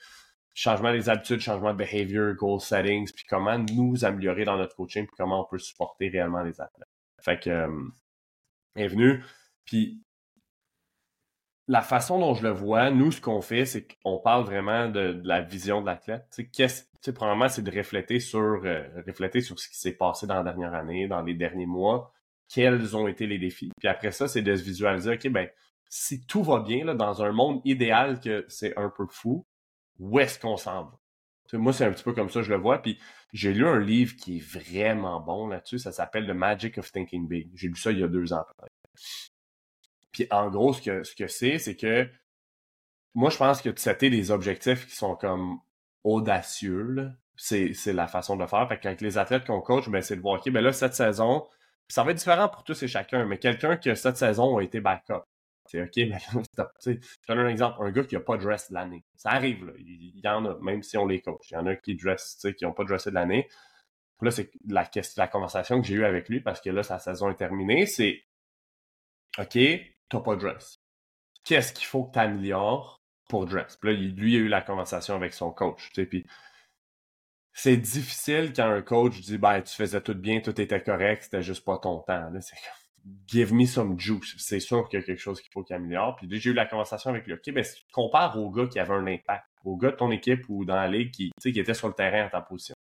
[0.55, 5.07] changement des habitudes, changement de behavior, goal settings, puis comment nous améliorer dans notre coaching,
[5.07, 6.89] puis comment on peut supporter réellement les athlètes.
[7.21, 7.89] Fait que, euh,
[8.75, 9.25] bienvenue.
[9.65, 10.03] Puis,
[11.69, 15.21] la façon dont je le vois, nous, ce qu'on fait, c'est qu'on parle vraiment de,
[15.25, 16.27] la vision de l'athlète.
[16.35, 20.35] Tu sais, probablement, c'est de refléter sur, euh, refléter sur ce qui s'est passé dans
[20.35, 22.13] la dernière année, dans les derniers mois,
[22.49, 23.71] quels ont été les défis.
[23.79, 25.49] Puis après ça, c'est de se visualiser, OK, ben,
[25.89, 29.47] si tout va bien, là, dans un monde idéal que c'est un peu fou,
[30.03, 31.59] où est-ce qu'on s'en va.
[31.59, 32.83] moi, c'est un petit peu comme ça je le vois.
[32.83, 32.99] Puis
[33.33, 35.79] j'ai lu un livre qui est vraiment bon là-dessus.
[35.79, 37.51] Ça s'appelle The Magic of Thinking Big.
[37.55, 38.45] J'ai lu ça il y a deux ans
[40.11, 42.09] Puis en gros, ce que ce que c'est, c'est que
[43.15, 45.59] moi, je pense que de setter des objectifs qui sont comme
[46.03, 48.69] audacieux, c'est, la façon de faire.
[48.69, 51.47] Fait qu'avec les athlètes qu'on coach, ben, c'est de voir, OK, ben là, cette saison,
[51.89, 54.81] ça va être différent pour tous et chacun, mais quelqu'un qui, cette saison, a été
[54.81, 55.25] backup,
[55.73, 56.19] c'est OK, mais
[56.87, 59.05] je donne un exemple, un gars qui n'a pas dress de l'année.
[59.17, 59.73] Ça arrive, là.
[59.79, 61.51] Il y en a, même si on les coach.
[61.51, 63.49] Il y en a qui dress, qui n'ont pas de dress de l'année.
[64.21, 67.31] Là, c'est la, la conversation que j'ai eue avec lui parce que là, sa saison
[67.31, 67.87] est terminée.
[67.87, 68.23] C'est
[69.39, 69.59] OK,
[70.11, 70.79] t'as pas dress.
[71.43, 73.77] Qu'est-ce qu'il faut que tu améliores pour dress?
[73.79, 75.91] Puis là, lui, il a eu la conversation avec son coach.
[75.95, 76.27] Puis
[77.55, 81.43] c'est difficile quand un coach dit ben tu faisais tout bien, tout était correct, c'était
[81.43, 82.31] juste pas ton temps.
[82.41, 82.57] C'est
[83.27, 84.35] give me some juice.
[84.39, 86.17] C'est sûr qu'il y a quelque chose qu'il faut qu'il améliore.
[86.17, 87.35] Puis j'ai eu la conversation avec lui.
[87.35, 90.11] OK, ben si tu compares aux gars qui avaient un impact, aux gars de ton
[90.11, 92.75] équipe ou dans la ligue qui, qui étaient sur le terrain à ta position,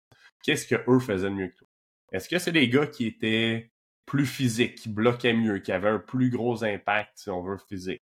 [0.44, 1.68] qu'est-ce que eux faisaient de mieux que toi?
[2.12, 3.72] Est-ce que c'est des gars qui étaient
[4.06, 8.02] plus physiques, qui bloquaient mieux, qui avaient un plus gros impact, si on veut, physique?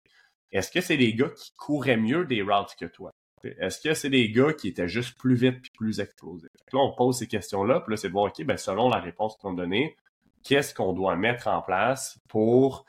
[0.51, 3.12] Est-ce que c'est des gars qui couraient mieux des routes que toi?
[3.43, 6.49] Est-ce que c'est des gars qui étaient juste plus vite puis plus explosifs?
[6.73, 9.38] Là, on pose ces questions-là, puis là, c'est de voir, OK, ben, selon la réponse
[9.38, 9.95] qu'on donnée,
[10.43, 12.86] qu'est-ce qu'on doit mettre en place pour,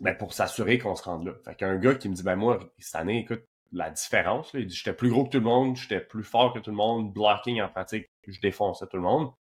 [0.00, 1.32] ben, pour s'assurer qu'on se rende là?
[1.44, 4.74] Fait qu'un gars qui me dit, ben, moi, cette année, écoute, la différence, il dit,
[4.74, 7.60] j'étais plus gros que tout le monde, j'étais plus fort que tout le monde, blocking
[7.62, 9.32] en pratique, je défonçais tout le monde.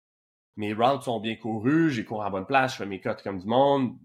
[0.56, 3.40] Mes routes sont bien courus, j'ai couru à bonne place, je fais mes cotes comme
[3.40, 3.98] du monde,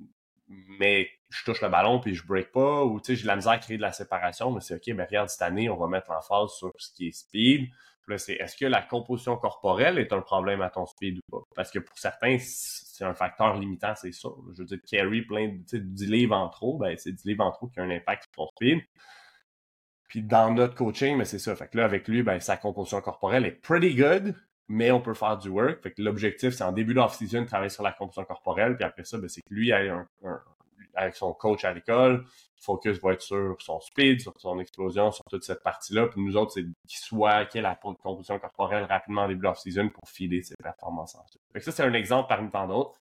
[0.48, 3.52] mais je touche le ballon puis je break pas, ou tu sais, j'ai la misère
[3.52, 6.11] à créer de la séparation, mais c'est OK, mais regarde, cette année, on va mettre
[6.11, 7.68] l'emphase sur ce qui est speed.
[8.16, 11.45] C'est est-ce que la composition corporelle est un problème à ton speed ou pas?
[11.55, 14.37] Parce que pour certains, c'est un facteur limitant, c'est sûr.
[14.53, 17.51] Je veux dire, carry plein de 10 livres en trop, ben c'est 10 livres en
[17.51, 18.81] trop qui a un impact sur ton speed.
[20.09, 21.57] Puis dans notre coaching, mais c'est ça.
[21.57, 24.35] Fait que là, avec lui, ben, sa composition corporelle est pretty good,
[24.69, 25.83] mais on peut faire du work.
[25.83, 28.77] Fait que l'objectif, c'est en début d'off-season de travailler sur la composition corporelle.
[28.77, 30.09] Puis après ça, ben, c'est que lui, un,
[30.95, 35.11] avec son coach à l'école, le focus va être sur son speed, sur son explosion,
[35.11, 36.09] sur toute cette partie-là.
[36.09, 39.88] Puis nous autres, c'est qu'il soit, qu'il ait la composition corporelle rapidement en début d'off-season
[39.88, 41.42] pour filer ses performances ensuite.
[41.52, 42.94] Fait que ça, c'est un exemple parmi tant d'autres.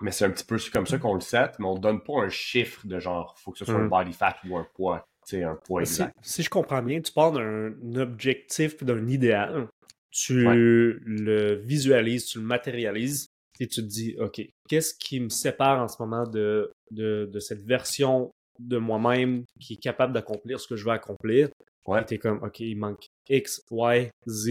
[0.00, 2.28] Mais c'est un petit peu comme ça qu'on le set, mais on donne pas un
[2.28, 3.90] chiffre de genre, faut que ce soit un mm.
[3.90, 6.16] body fat ou un poids, un poids exact.
[6.20, 7.34] Si, je comprends bien, tu parles
[7.82, 9.68] d'un objectif, d'un idéal
[10.14, 13.26] tu le visualises, tu le matérialises
[13.58, 17.62] et tu te dis, OK, qu'est-ce qui me sépare en ce moment de, de, cette
[17.62, 21.48] version de moi-même qui est capable d'accomplir ce que je veux accomplir?
[21.86, 22.04] Ouais.
[22.04, 24.50] tu es comme, OK, il manque X, Y, Z.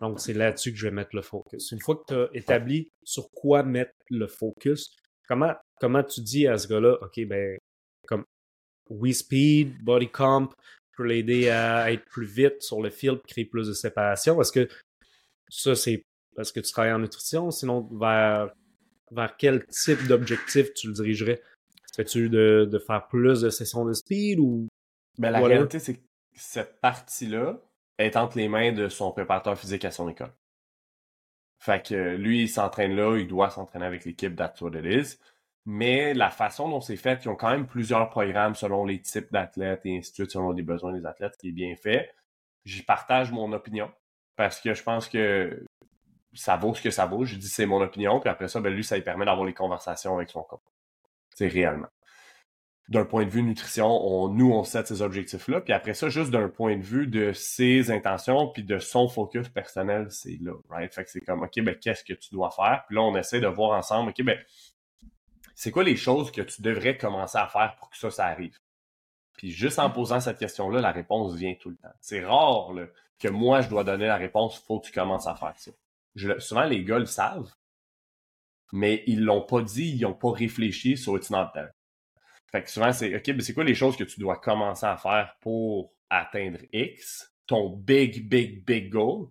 [0.00, 1.72] Donc, c'est là-dessus que je vais mettre le focus.
[1.72, 4.96] Une fois que tu as établi sur quoi mettre le focus,
[5.28, 7.58] comment, comment tu dis à ce gars-là, OK, ben,
[8.06, 8.24] comme
[8.88, 10.52] We Speed, Body Comp,
[10.96, 14.40] pour l'aider à être plus vite sur le field, créer plus de séparation?
[14.40, 14.68] Est-ce que
[15.48, 16.02] ça, c'est
[16.34, 17.50] parce que tu travailles en nutrition?
[17.50, 18.50] Sinon, vers,
[19.10, 21.42] vers quel type d'objectif tu le dirigerais?
[21.94, 24.68] Fais-tu de, de, faire plus de sessions de speed ou.
[25.18, 26.02] Ben, la réalité, c'est que
[26.34, 27.58] cette partie-là
[27.98, 30.32] est entre les mains de son préparateur physique à son école.
[31.60, 34.72] Fait que lui, il s'entraîne là, il doit s'entraîner avec l'équipe That's What
[35.66, 39.32] Mais la façon dont c'est fait, ils ont quand même plusieurs programmes selon les types
[39.32, 42.12] d'athlètes et ainsi de suite, selon les besoins des athlètes, qui est bien fait.
[42.64, 43.90] J'y partage mon opinion
[44.36, 45.64] parce que je pense que
[46.34, 47.24] ça vaut ce que ça vaut.
[47.24, 49.54] Je dis c'est mon opinion, puis après ça, ben lui, ça lui permet d'avoir les
[49.54, 50.62] conversations avec son corps.
[51.34, 51.88] C'est réellement.
[52.88, 55.62] D'un point de vue nutrition, on, nous, on set ces objectifs-là.
[55.62, 59.48] Puis après ça, juste d'un point de vue de ses intentions, puis de son focus
[59.48, 60.92] personnel, c'est là, right?
[60.92, 62.84] Fait que c'est comme, OK, ben, qu'est-ce que tu dois faire?
[62.86, 64.38] Puis là, on essaie de voir ensemble, OK, ben,
[65.54, 68.58] c'est quoi les choses que tu devrais commencer à faire pour que ça, ça arrive?
[69.36, 71.92] Puis juste en posant cette question-là, la réponse vient tout le temps.
[72.00, 72.70] C'est rare
[73.18, 75.70] que moi, je dois donner la réponse, faut que tu commences à faire ça.
[76.38, 77.50] souvent, les gars le savent,
[78.72, 81.70] mais ils l'ont pas dit, ils n'ont pas réfléchi sur it's not there.
[82.50, 84.96] Fait que souvent, c'est OK, mais c'est quoi les choses que tu dois commencer à
[84.96, 89.28] faire pour atteindre X, ton big, big, big goal?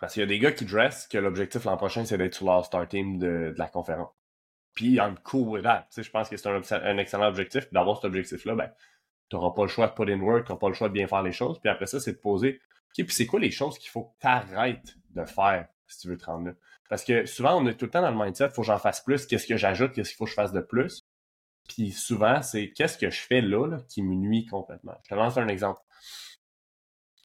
[0.00, 2.46] Parce qu'il y a des gars qui dressent que l'objectif l'an prochain, c'est d'être sur
[2.46, 4.12] leur star team de, de la conférence.
[4.74, 5.88] Puis I'm cool with that.
[5.94, 7.70] je pense que c'est un, excellent objectif.
[7.72, 8.70] D'avoir cet objectif-là, ben,
[9.28, 10.94] tu n'auras pas le choix de put in work, tu n'auras pas le choix de
[10.94, 11.58] bien faire les choses.
[11.60, 14.20] Puis après ça, c'est de poser, OK, puis c'est quoi les choses qu'il faut que
[14.20, 16.52] tu arrêtes de faire si tu veux te rendre là?
[16.90, 18.78] Parce que souvent, on est tout le temps dans le mindset, il faut que j'en
[18.78, 21.06] fasse plus, qu'est-ce que j'ajoute, qu'est-ce qu'il faut que je fasse de plus.
[21.68, 24.94] Puis souvent, c'est qu'est-ce que je fais là, qui me nuit complètement.
[25.04, 25.80] Je te lance un exemple.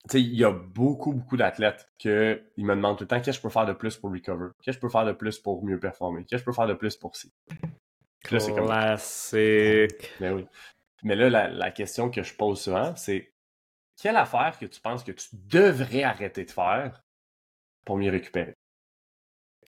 [0.08, 3.40] Tu sais, il y a beaucoup, beaucoup d'athlètes qui me demandent tout le temps qu'est-ce
[3.40, 5.40] que je peux faire de plus pour recover, qu'est-ce que je peux faire de plus
[5.40, 7.34] pour mieux performer, qu'est-ce que je peux faire de plus pour ci?
[8.22, 10.14] Classique.
[10.20, 10.46] Mais oui.
[11.02, 13.34] Mais là, la, question que je pose souvent, c'est
[14.00, 17.02] quelle affaire que tu penses que tu devrais arrêter de faire
[17.84, 18.56] pour mieux récupérer?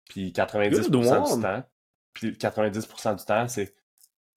[0.09, 1.63] Puis 90% du temps,
[2.13, 3.75] puis 90% du temps, c'est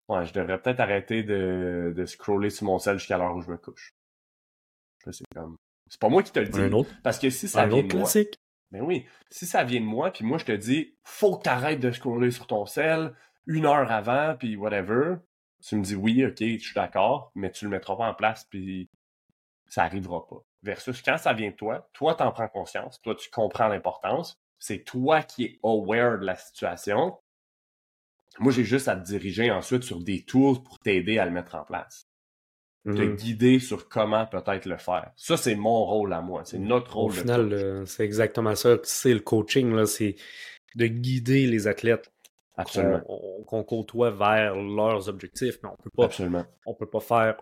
[0.09, 3.51] Ouais, je devrais peut-être arrêter de, de scroller sur mon sel jusqu'à l'heure où je
[3.51, 3.95] me couche.
[5.11, 5.57] C'est comme.
[5.89, 6.61] C'est pas moi qui te le dis.
[6.61, 8.39] Un autre, parce que si ça vient de classique?
[8.71, 8.81] moi.
[8.81, 9.07] Ben oui.
[9.31, 12.31] Si ça vient de moi, puis moi je te dis, faut que t'arrêtes de scroller
[12.31, 13.15] sur ton sel
[13.47, 15.17] une heure avant, puis whatever.
[15.63, 18.45] Tu me dis oui, ok, je suis d'accord, mais tu le mettras pas en place,
[18.45, 18.91] puis
[19.67, 20.45] ça arrivera pas.
[20.63, 24.79] versus quand ça vient de toi, toi, t'en prends conscience, toi, tu comprends l'importance, c'est
[24.83, 27.19] toi qui es aware de la situation.
[28.39, 31.55] Moi, j'ai juste à te diriger ensuite sur des tools pour t'aider à le mettre
[31.55, 32.09] en place.
[32.85, 33.17] Te Mhm.
[33.17, 35.11] guider sur comment peut-être le faire.
[35.17, 36.45] Ça, c'est mon rôle à moi.
[36.45, 38.77] C'est notre Au rôle de final, euh, c'est exactement ça.
[38.85, 40.17] C'est le coaching, là, c'est
[40.77, 42.11] de guider les athlètes
[42.57, 43.01] Absolument.
[43.01, 46.45] qu'on qu'on côtoie vers leurs objectifs, mais on peut pas, Absolument.
[46.67, 47.41] on peut pas faire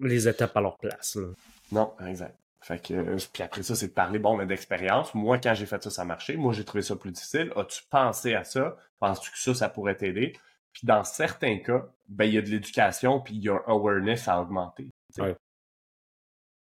[0.00, 1.14] les étapes à leur place.
[1.16, 1.28] là.
[1.72, 2.36] Non, exact.
[2.66, 5.14] Fait que, euh, puis après ça, c'est de parler, bon, mais d'expérience.
[5.14, 6.36] Moi, quand j'ai fait ça, ça a marché.
[6.36, 7.52] Moi, j'ai trouvé ça plus difficile.
[7.54, 8.76] As-tu pensé à ça?
[8.98, 10.36] Penses-tu que ça, ça pourrait t'aider?
[10.72, 13.62] Puis dans certains cas, ben, il y a de l'éducation, puis il y a un
[13.68, 14.90] awareness à augmenter.
[15.16, 15.36] Ouais.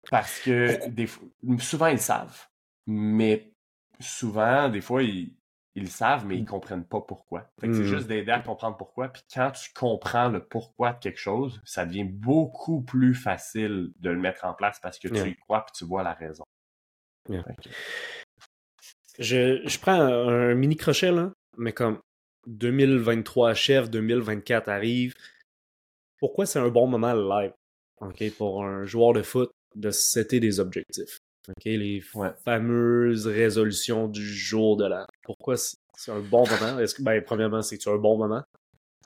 [0.10, 1.28] Parce que des fois,
[1.60, 2.48] souvent, ils savent.
[2.88, 3.54] Mais
[4.00, 5.32] souvent, des fois, ils,
[5.76, 7.50] ils le savent, mais ils comprennent pas pourquoi.
[7.62, 7.84] C'est Mhm.
[7.86, 9.08] juste d'aider à comprendre pourquoi.
[9.10, 14.10] Puis quand tu comprends le pourquoi de quelque chose, ça devient beaucoup plus facile de
[14.10, 16.44] le mettre en place parce que tu y crois puis tu vois la raison.
[19.20, 22.00] Je, je prends un, un mini crochet, là, mais comme
[22.48, 25.14] 2023 achève, 2024 arrive.
[26.18, 27.54] Pourquoi c'est un bon moment le live?
[28.38, 31.20] Pour un joueur de foot de se setter des objectifs?
[31.50, 32.32] OK, les Ouais.
[32.46, 35.06] fameuses résolutions du jour de l'an.
[35.24, 36.80] Pourquoi c'est c'est un bon moment?
[36.80, 38.44] Est-ce que, ben, premièrement, c'est-tu un bon moment?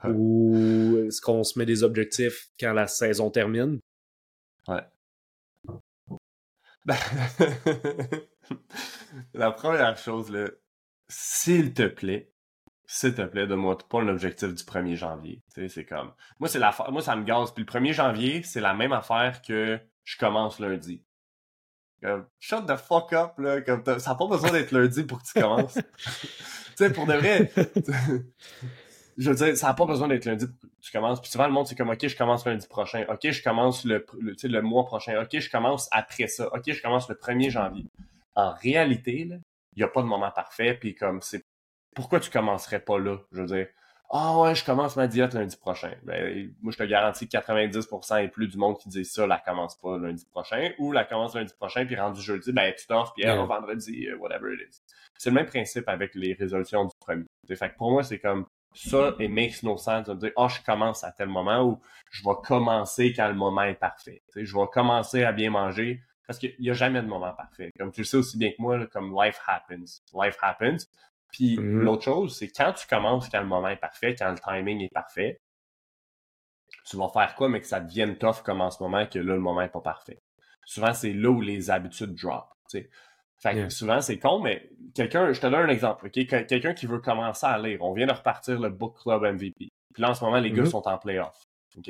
[0.03, 0.11] Ouais.
[0.11, 3.79] Ou est-ce qu'on se met des objectifs quand la saison termine?
[4.67, 4.81] Ouais.
[9.33, 10.47] la première chose, là,
[11.09, 12.31] s'il te plaît,
[12.85, 15.41] s'il te plaît, donne-moi pas un objectif du 1er janvier.
[15.53, 16.13] Tu sais, c'est comme.
[16.39, 17.51] Moi, c'est la moi, ça me gaze.
[17.53, 21.03] Puis le 1er janvier, c'est la même affaire que je commence lundi.
[22.01, 23.61] Comme, shut the fuck up, là.
[23.61, 25.73] Comme ça n'a pas besoin d'être lundi pour que tu commences.
[25.97, 26.27] tu
[26.75, 27.51] sais, pour de vrai.
[29.17, 31.21] je veux dire, ça n'a pas besoin d'être lundi pour que tu commences.
[31.21, 33.05] Puis souvent, le monde, c'est comme, OK, je commence lundi prochain.
[33.09, 35.21] OK, je commence le, le, mois prochain.
[35.21, 36.47] OK, je commence après ça.
[36.53, 37.85] OK, je commence le 1er janvier.
[38.35, 39.37] En réalité, là,
[39.75, 40.73] il n'y a pas de moment parfait.
[40.73, 41.43] Puis comme, c'est
[41.95, 43.17] pourquoi tu commencerais pas là?
[43.31, 43.67] Je veux dire,
[44.09, 45.91] ah ouais, je commence ma diète lundi prochain.
[46.03, 49.39] Ben, moi, je te garantis que 90% et plus du monde qui dit ça, la
[49.39, 53.13] commence pas lundi prochain, ou la commence lundi prochain, puis rendu jeudi, ben, tu t'offres,
[53.13, 53.43] puis Yeah.
[53.45, 54.81] vendredi, euh, whatever it is.
[55.17, 57.25] C'est le même principe avec les résolutions du premier.
[57.47, 60.47] Fait que pour moi, c'est comme ça, it makes no sense de me dire, ah,
[60.49, 64.21] je commence à tel moment, ou je vais commencer quand le moment est parfait.
[64.29, 67.71] T'sais, je vais commencer à bien manger, parce qu'il n'y a jamais de moment parfait.
[67.79, 70.01] Comme tu le sais aussi bien que moi, là, comme life happens.
[70.13, 70.87] Life happens.
[71.35, 71.81] Puis Mhm.
[71.81, 74.93] l'autre chose, c'est quand tu commences, quand le moment est parfait, quand le timing est
[74.93, 75.37] parfait,
[76.89, 79.33] tu vas faire quoi, mais que ça devienne tough comme en ce moment, que là,
[79.33, 80.19] le moment est pas parfait.
[80.65, 82.45] Souvent, c'est là où les habitudes drop.
[82.71, 83.69] Fait que Yeah.
[83.69, 87.57] souvent, c'est con, mais quelqu'un, je te donne un exemple, Quelqu'un qui veut commencer à
[87.57, 87.81] lire.
[87.81, 89.67] On vient de repartir le Book Club MVP.
[89.93, 90.69] Puis là, en ce moment, les gars Mhm.
[90.69, 91.35] sont en playoff.
[91.77, 91.83] OK?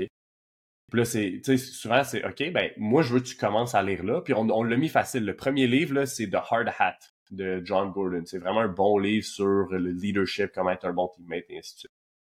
[0.92, 3.76] Puis là, c'est, tu sais, souvent, c'est, OK, ben, moi, je veux que tu commences
[3.76, 4.22] à lire là.
[4.22, 5.24] Puis on, on l'a mis facile.
[5.24, 6.98] Le premier livre, là, c'est The Hard Hat
[7.32, 8.24] de John Gordon.
[8.26, 11.76] C'est vraiment un bon livre sur le leadership, comment être un bon teammate, et ainsi
[11.76, 11.92] de suite.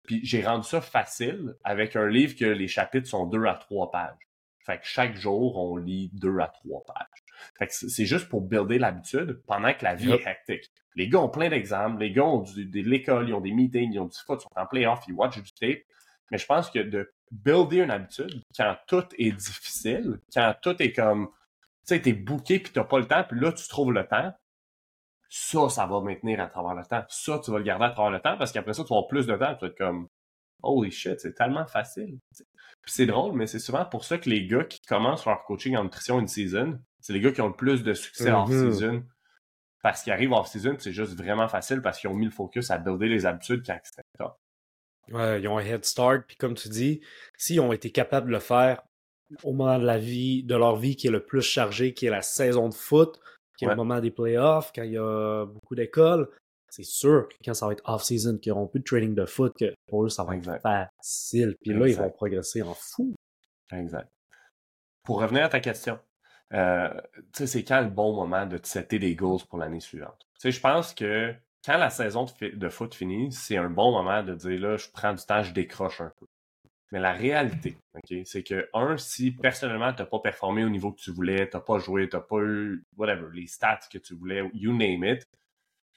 [0.05, 3.91] Puis j'ai rendu ça facile avec un livre que les chapitres sont deux à trois
[3.91, 4.19] pages.
[4.65, 7.25] Fait que chaque jour, on lit deux à trois pages.
[7.59, 10.21] Fait que c'est juste pour builder l'habitude pendant que la vie Yep.
[10.27, 10.71] est hectique.
[10.95, 13.93] Les gars ont plein d'examens, les gars ont du, de l'école, ils ont des meetings,
[13.93, 15.83] ils ont du foot, ils sont en playoff, ils watchent du tape.
[16.31, 20.93] Mais je pense que de builder une habitude quand tout est difficile, quand tout est
[20.93, 24.07] comme, tu sais, t'es booké puis t'as pas le temps, puis là, tu trouves le
[24.07, 24.33] temps,
[25.39, 27.05] ça, ça va maintenir à travers le temps.
[27.09, 29.09] Ça, tu vas le garder à travers le temps parce qu'après ça, tu vas avoir
[29.09, 30.09] plus de temps, tu vas être comme,
[30.63, 32.19] holy shit, c'est tellement facile.
[32.83, 35.77] Puis c'est drôle, mais c'est souvent pour ça que les gars qui commencent leur coaching
[35.77, 38.37] en nutrition une season, c'est les gars qui ont le plus de succès Mhm.
[38.37, 39.05] off-season.
[39.83, 42.79] Parce qu'ils arrivent off-season, c'est juste vraiment facile parce qu'ils ont mis le focus à
[42.79, 44.37] builder les habitudes quand c'était top.
[45.13, 47.01] Ouais, ils ont un head start, puis comme tu dis,
[47.37, 48.83] s'ils ont été capables de le faire
[49.45, 52.11] au moment de la vie, de leur vie qui est le plus chargé, qui est
[52.11, 53.21] la saison de foot,
[53.57, 53.75] qui est Ouais.
[53.75, 56.29] le moment des playoffs, quand il y a beaucoup d'écoles,
[56.69, 59.53] c'est sûr que quand ça va être off-season, qu'ils n'auront plus de training de foot,
[59.59, 60.57] que pour eux, ça va Exact.
[60.57, 61.57] être facile.
[61.63, 63.15] Puis là, ils vont progresser en fou.
[63.73, 64.09] Exact.
[65.05, 65.99] Pour revenir à ta question,
[66.53, 66.89] euh,
[67.33, 70.27] c'est quand le bon moment de te setter des goals pour l'année suivante?
[70.45, 71.33] Je pense que
[71.65, 74.89] quand la saison de, de foot finit, c'est un bon moment de dire là, je
[74.93, 76.27] prends du temps, je décroche un peu.
[76.93, 81.01] Mais la réalité, ok, c'est que un, si personnellement t'as pas performé au niveau que
[81.01, 84.73] tu voulais, t'as pas joué, t'as pas eu whatever les stats que tu voulais, you
[84.73, 85.25] name it,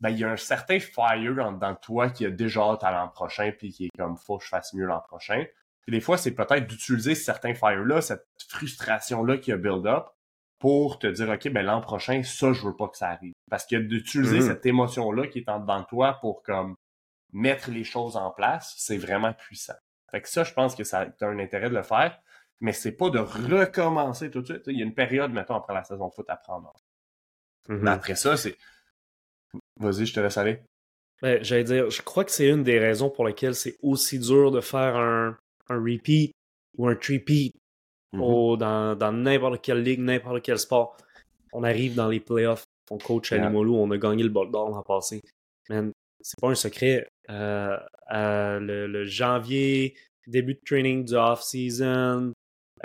[0.02, 2.84] ben il y a un certain fire en dedans de toi qui a déjà hâte
[2.84, 5.46] à l'an prochain puis qui est comme faut que je fasse mieux l'an prochain.
[5.82, 10.08] Puis des fois, c'est peut-être d'utiliser certains fires-là, cette frustration-là qui a build-up,
[10.60, 13.34] pour te dire, OK, ben l'an prochain, ça, je veux pas que ça arrive.
[13.50, 14.48] Parce que d'utiliser Mhm.
[14.48, 16.76] cette émotion-là qui est en dedans de toi pour comme
[17.32, 19.76] mettre les choses en place, c'est vraiment puissant.
[20.12, 22.20] Fait que ça, je pense que ça a un intérêt de le faire.
[22.62, 24.64] mais c'est pas de recommencer tout de suite.
[24.68, 26.74] Il y a une période, mettons, après la saison de foot à prendre.
[27.70, 27.78] Mhm.
[27.84, 28.58] Mais après ça, c'est.
[29.78, 30.60] Vas-y, je te laisse aller.
[31.22, 34.52] Ben, J'allais dire, je crois que c'est une des raisons pour lesquelles c'est aussi dur
[34.52, 35.38] de faire un,
[35.70, 36.34] un repeat
[36.78, 37.54] ou un three-peat
[38.12, 38.22] Mhm.
[38.22, 40.98] au- dans dans n'importe quelle ligue, n'importe quel sport.
[41.54, 43.52] On arrive dans les playoffs, on coach à Yeah.
[43.52, 45.22] On a gagné le bol d'or l'an passé.
[45.70, 47.08] Man, c'est pas un secret.
[47.30, 47.78] Euh,
[48.14, 49.96] euh, le, le janvier,
[50.28, 52.34] début de training du off-season,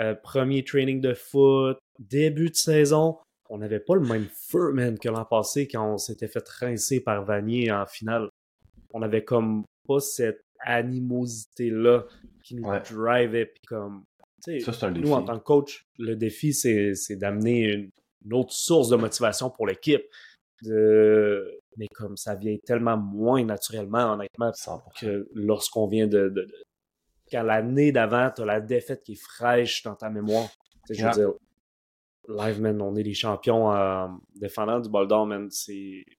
[0.01, 3.17] euh, premier training de foot, début de saison,
[3.49, 6.99] on n'avait pas le même feu, man, que l'an passé quand on s'était fait rincer
[7.01, 8.29] par Vanier en finale.
[8.93, 12.05] On avait comme pas cette animosité-là
[12.43, 12.81] qui nous Ouais.
[12.81, 14.03] drivait, puis comme,
[14.43, 15.05] tu sais, Ça, c'est un défi.
[15.05, 17.89] nous, en tant que coach, le défi, c'est c'est d'amener une,
[18.25, 20.03] une autre source de motivation pour l'équipe.
[20.63, 21.59] De...
[21.77, 24.81] Mais comme ça vient tellement moins naturellement, honnêtement, 100%.
[24.99, 26.29] que lorsqu'on vient de.
[26.29, 26.63] de- de-
[27.31, 30.47] Quand l'année d'avant, tu as la défaite qui est fraîche dans ta mémoire.
[30.87, 31.13] Tu sais, je veux Yeah.
[31.15, 31.33] dire,
[32.27, 35.49] live, man, on est les champions euh, défendants du bol d'or, man.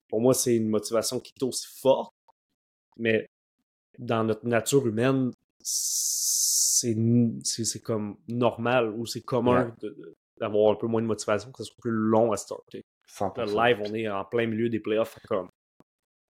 [0.09, 2.13] Pour moi, c'est une motivation qui est aussi forte,
[2.97, 3.27] mais
[3.99, 6.95] dans notre nature humaine, c'est
[7.83, 9.75] comme normal ou c'est commun
[10.39, 12.83] d'avoir un peu moins de motivation, que ce soit plus long à starter.
[13.11, 13.55] 100%.
[13.55, 15.19] Là, live, on est en plein milieu des playoffs.
[15.29, 15.49] Comme,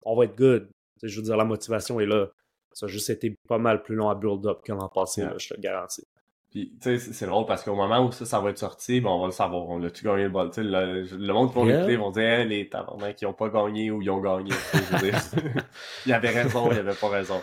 [0.03, 0.69] on va être good.
[1.03, 2.27] Je veux dire, la motivation est là.
[2.73, 5.31] Ça a juste été pas mal plus long à build up que l'an passé, Yeah.
[5.31, 6.03] là, je te le garantis.
[6.51, 9.09] Puis, tu sais, c'est- drôle parce qu'au moment où ça, ça va être sorti, ben,
[9.09, 9.67] on va le savoir.
[9.67, 10.49] On a-tu gagné le bol?
[10.57, 11.77] Le, le monde qui vont Yeah.
[11.77, 14.51] l'écouter vont dire, Hein, les tabarnak qui ont pas gagné ou ils ont gagné.
[16.05, 17.41] Il y avait raison, il y avait pas raison.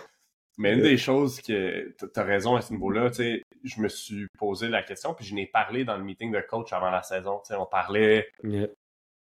[0.58, 4.26] Mais une des choses que t'as raison à ce niveau-là, tu sais, je me suis
[4.38, 7.38] posé la question, puis je n'ai parlé dans le meeting de coach avant la saison.
[7.44, 8.68] Tu sais, on parlait Yeah.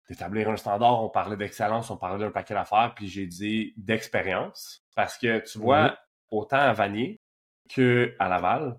[0.08, 4.82] D'établir un standard, on parlait d'excellence, on parlait d'un paquet d'affaires, puis j'ai dit d'expérience.
[4.94, 5.98] Parce que tu vois,
[6.30, 7.20] autant à Vanier
[7.68, 8.76] que à Laval,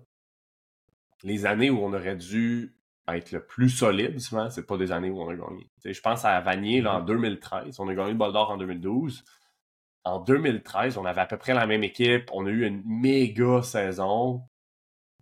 [1.22, 2.76] les années où on aurait dû
[3.08, 5.70] être le plus solide, souvent, c'est pas des années où on a gagné.
[5.84, 9.24] Je pense à Vanier là, en 2013, on a gagné le bol d'or en 2012.
[10.04, 13.62] En 2013, on avait à peu près la même équipe, on a eu une méga
[13.62, 14.42] saison,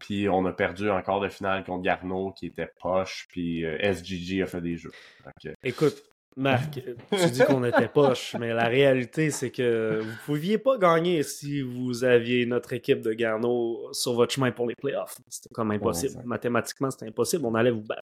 [0.03, 4.43] puis on a perdu encore de finale contre Garneau qui était poche, puis euh, SGG
[4.43, 4.91] a fait des jeux.
[5.63, 6.03] Écoute,
[6.37, 6.81] Marc,
[7.13, 11.63] tu dis qu'on était poche, mais la réalité, c'est que vous pouviez pas gagner si
[11.63, 15.19] vous aviez notre équipe de Garneau sur votre chemin pour les playoffs.
[15.29, 16.21] C'était comme impossible.
[16.25, 17.47] Mathématiquement, c'était impossible.
[17.47, 18.03] On allait vous battre.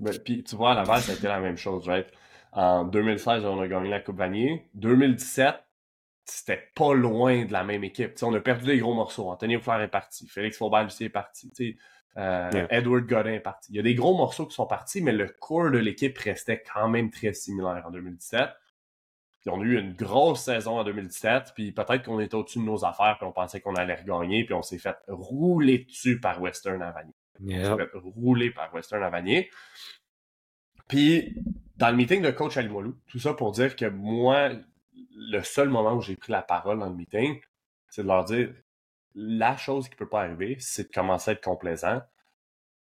[0.00, 2.06] Ben, puis tu vois, à Laval, ça a été la même chose, right?
[2.52, 4.68] En 2016, on a gagné la Coupe Vanier.
[4.74, 5.56] 2017,
[6.30, 8.14] c'était pas loin de la même équipe.
[8.22, 9.30] On a perdu des gros morceaux.
[9.30, 10.26] Anthony Flair est parti.
[10.28, 11.50] Félix aussi est parti.
[12.16, 12.66] Euh, Yeah.
[12.70, 13.70] Edward Godin est parti.
[13.72, 16.62] Il y a des gros morceaux qui sont partis, mais le core de l'équipe restait
[16.72, 18.48] quand même très similaire en 2017.
[19.40, 22.64] Puis on a eu une grosse saison en 2017, puis peut-être qu'on était au-dessus de
[22.64, 26.42] nos affaires, puis on pensait qu'on allait regagner, puis on s'est fait rouler dessus par
[26.42, 27.14] Western à Vanier.
[27.40, 29.48] On s'est fait rouler par Western à Vanier.
[30.88, 31.36] Puis,
[31.76, 34.50] dans le meeting de coach à Limoilou, tout ça pour dire que moi,
[35.20, 37.40] le seul moment où j'ai pris la parole dans le meeting,
[37.88, 38.54] c'est de leur dire
[39.14, 42.00] la chose qui peut pas arriver, c'est de commencer à être complaisant.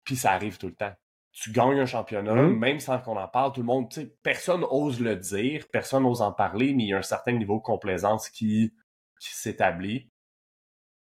[0.03, 0.93] Puis ça arrive tout le temps.
[1.31, 2.57] Tu gagnes un championnat, Mhm.
[2.57, 6.05] même sans qu'on en parle, tout le monde, tu sais, personne ose le dire, personne
[6.05, 8.73] ose en parler, mais il y a un certain niveau de complaisance qui,
[9.19, 10.09] qui s'établit.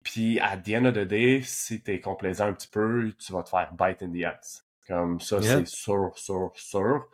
[0.04, 3.42] Puis, à the end of the day, si t'es complaisant un petit peu, tu vas
[3.44, 4.66] te faire bite in the ass.
[4.88, 5.58] Comme ça, Yeah.
[5.58, 7.08] c'est sûr, sûr, sûr.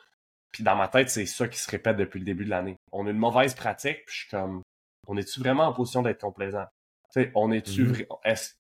[0.53, 2.77] Puis dans ma tête, c'est ça qui se répète depuis le début de l'année.
[2.93, 4.63] On a une mauvaise pratique, puis je suis comme,
[5.07, 6.65] on est-tu vraiment en position d'être complaisant?
[7.13, 7.93] Tu sais, on est-tu Mhm.
[7.93, 8.55] vra- est-ce-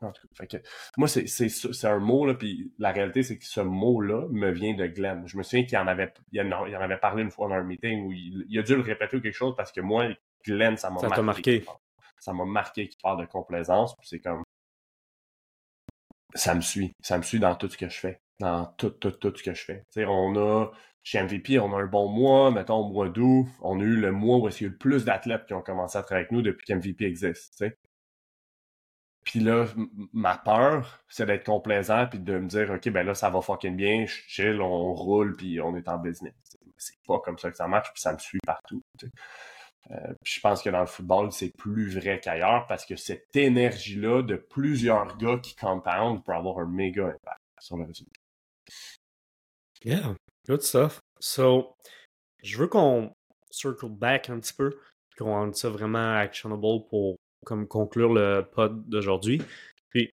[0.00, 0.56] en tout cas, fait que,
[0.96, 4.26] moi, c'est, c'est, ça- c'est un mot, là, puis la réalité, c'est que ce mot-là
[4.30, 5.26] me vient de Glenn.
[5.28, 7.54] Je me souviens qu'il en avait, il en, il en avait parlé une fois dans
[7.54, 10.08] un meeting où il, il a dû le répéter ou quelque chose parce que moi,
[10.44, 11.16] Glenn, ça m'a Ça marqué.
[11.16, 11.64] t'a marqué.
[12.18, 14.42] Ça m'a marqué qu'il parle de complaisance, puis c'est comme,
[16.34, 16.92] ça me suit.
[17.00, 18.20] Ça me suit dans tout ce que je fais.
[18.40, 19.84] Dans tout, tout, tout ce que je fais.
[20.04, 23.82] On a, chez MVP, on a un bon mois, mettons au mois d'août, on a
[23.82, 26.02] eu le mois où il y a eu le plus d'athlètes qui ont commencé à
[26.02, 27.64] travailler avec nous depuis qu'MVP existe.
[29.24, 29.66] Puis là,
[30.12, 33.76] ma peur, c'est d'être complaisant puis de me dire, OK, ben là, ça va fucking
[33.76, 36.34] bien, je chill, on roule, puis on est en business.
[36.76, 38.82] C'est pas comme ça que ça marche, puis ça me suit partout.
[39.90, 44.22] Euh, je pense que dans le football, c'est plus vrai qu'ailleurs parce que cette énergie-là
[44.22, 48.21] de plusieurs gars qui compound peut avoir un méga impact sur le résultat.
[49.84, 50.14] Yeah,
[50.46, 51.00] good stuff.
[51.20, 51.74] So,
[52.42, 53.12] je veux qu'on
[53.50, 54.70] circle back un petit peu,
[55.18, 59.42] qu'on rende ça vraiment actionable pour comme conclure le pod d'aujourd'hui.
[59.90, 60.10] Puis,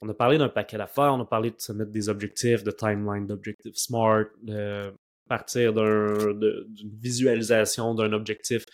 [0.00, 2.70] on a parlé d'un paquet d'affaires, on a parlé de se mettre des objectifs, de
[2.70, 4.92] timeline, d'objectifs smart, de
[5.28, 8.64] partir d'une visualisation d'un objectif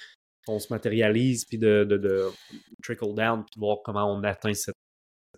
[0.46, 2.28] qu'on se matérialise, puis de, de, de
[2.82, 4.74] trickle down, puis de voir comment on atteint cette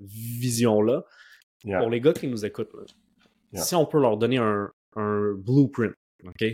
[0.00, 1.04] vision-là.
[1.62, 2.72] pour les gars qui nous écoutent,
[3.54, 5.94] si on peut leur donner un, un blueprint,
[6.24, 6.44] OK,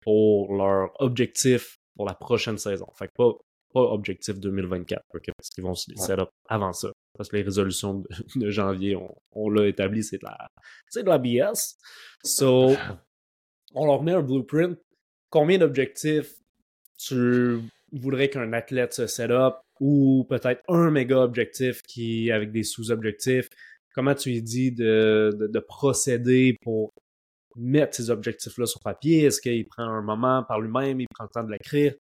[0.00, 2.86] pour leur objectif pour la prochaine saison.
[2.96, 3.32] Fait que pas,
[3.72, 6.90] pas objectif 2024, parce qu'ils vont se set up avant ça.
[7.16, 8.02] Parce que les résolutions
[8.36, 8.96] de, janvier,
[9.32, 10.48] on, l'a établi, c'est de la
[10.94, 11.76] de la BS.
[12.24, 12.72] So,
[13.74, 14.78] on leur met un blueprint.
[15.30, 16.34] Combien d'objectifs
[16.98, 17.60] tu
[17.92, 23.48] voudrais qu'un athlète se set up ou peut-être un méga objectif qui avec des sous-objectifs.
[23.94, 26.92] Comment tu lui dis de, de, procéder pour
[27.56, 29.24] mettre ces objectifs-là sur papier?
[29.24, 31.94] Est-ce qu'il prend un moment par lui-même, il prend le temps de l'écrire?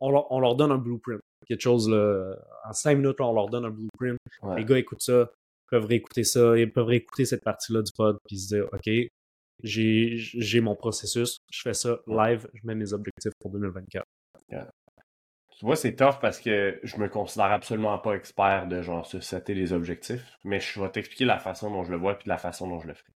[0.00, 1.20] On leur, on leur, donne un blueprint.
[1.46, 2.34] Quelque chose, là,
[2.68, 4.18] en cinq minutes, on leur donne un blueprint.
[4.56, 5.30] Les gars écoutent ça,
[5.70, 8.90] peuvent réécouter ça, ils peuvent réécouter cette partie-là du pod, puis se dire, OK,
[9.62, 14.04] j'ai mon processus, je fais ça live, je mets mes objectifs pour 2024.
[15.60, 19.20] Tu vois, c'est tough parce que je me considère absolument pas expert de genre se
[19.20, 22.38] setter les objectifs, mais je vais t'expliquer la façon dont je le vois puis la
[22.38, 23.12] façon dont je le ferai.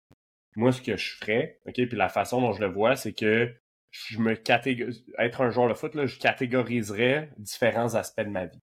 [0.55, 3.51] Moi, ce que je ferais, ok, puis la façon dont je le vois, c'est que
[3.93, 8.45] je me catégorise, être un joueur de foot, là, je catégoriserais différents aspects de ma
[8.45, 8.61] vie.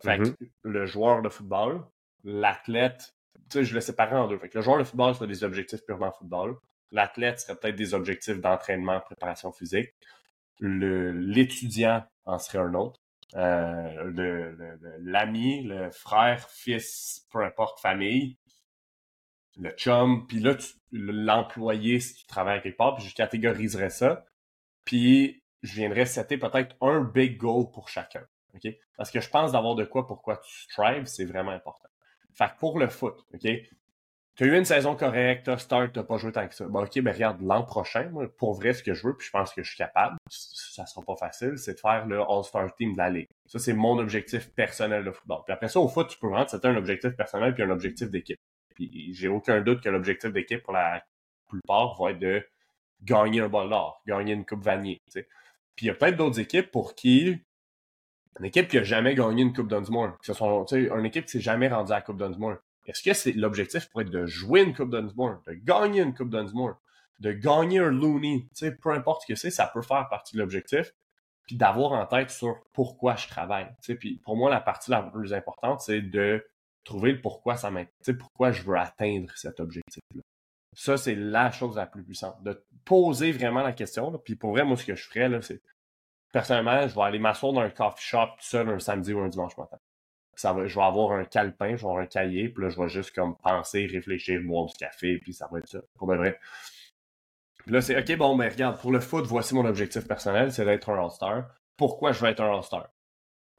[0.00, 0.48] Fait que mm-hmm.
[0.62, 1.84] le joueur de football,
[2.22, 3.16] l'athlète,
[3.50, 4.38] tu sais, je le séparais en deux.
[4.38, 6.56] Fait que le joueur de football serait des objectifs purement football.
[6.92, 9.92] L'athlète serait peut-être des objectifs d'entraînement, préparation physique.
[10.60, 13.00] L'étudiant en serait un autre.
[13.34, 18.38] Euh, l'ami, le, frère, fils, peu importe, famille,
[19.58, 20.56] le chum, puis là,
[20.92, 24.24] l'employé, si tu travailles quelque part, puis je catégoriserais ça.
[24.84, 28.24] Puis je viendrais setter peut-être un big goal pour chacun.
[28.54, 28.72] OK?
[28.96, 31.88] Parce que je pense d'avoir de quoi pourquoi tu strives, c'est vraiment important.
[32.32, 33.48] Fait que pour le foot, OK?
[34.38, 36.64] Tu as eu une saison correcte, start, t'as pas joué tant que ça.
[36.68, 39.32] Bon, ok, ben regarde, l'an prochain, moi, pour vrai, ce que je veux, puis je
[39.32, 42.92] pense que je suis capable, ça sera pas facile, c'est de faire le All-Star Team
[42.92, 43.26] de la Ligue.
[43.46, 45.40] Ça, c'est mon objectif personnel de football.
[45.44, 48.12] Puis après ça, au foot, tu peux rendre, c'était un objectif personnel puis un objectif
[48.12, 48.38] d'équipe.
[48.76, 51.02] Puis j'ai aucun doute que l'objectif d'équipe, pour la
[51.48, 52.46] plupart, va être de
[53.02, 55.28] gagner un bol d'or, gagner une Coupe Vanier, tu sais.
[55.74, 57.42] Puis il y a peut-être d'autres équipes pour qui
[58.38, 60.16] une équipe qui a jamais gagné une Coupe Dunsmore.
[60.70, 62.58] Une équipe qui s'est jamais rendue à la Coupe Dunsmore.
[62.88, 66.30] Est-ce que c'est l'objectif pour être de jouer une Coupe Dunsmore, de gagner une Coupe
[66.30, 66.80] Dunsmore,
[67.20, 70.34] de gagner un Looney, tu sais, peu importe ce que c'est, ça peut faire partie
[70.36, 70.94] de l'objectif,
[71.46, 73.66] puis d'avoir en tête sur pourquoi je travaille.
[73.82, 76.46] Tu sais, puis pour moi, la partie la plus importante, c'est de
[76.82, 80.22] trouver le pourquoi ça m'intéresse, pourquoi je veux atteindre cet objectif-là.
[80.74, 82.42] Ça, c'est la chose la plus puissante.
[82.42, 84.16] De poser vraiment la question.
[84.18, 85.60] puis pour vrai, moi, ce que je ferais, là, c'est
[86.32, 89.28] personnellement, je vais aller m'asseoir dans un coffee shop tout seul un samedi ou un
[89.28, 89.78] dimanche matin
[90.40, 92.80] ça va, je vais avoir un calepin, je vais avoir un cahier, puis là, je
[92.80, 96.16] vais juste comme penser, réfléchir, boire du café, puis ça va être ça, pour de
[96.16, 96.38] vrai.
[97.64, 100.64] Puis là, c'est OK, bon, mais regarde, pour le foot, voici mon objectif personnel, c'est
[100.64, 101.48] d'être un All-Star.
[101.76, 102.88] Pourquoi je veux être un All-Star?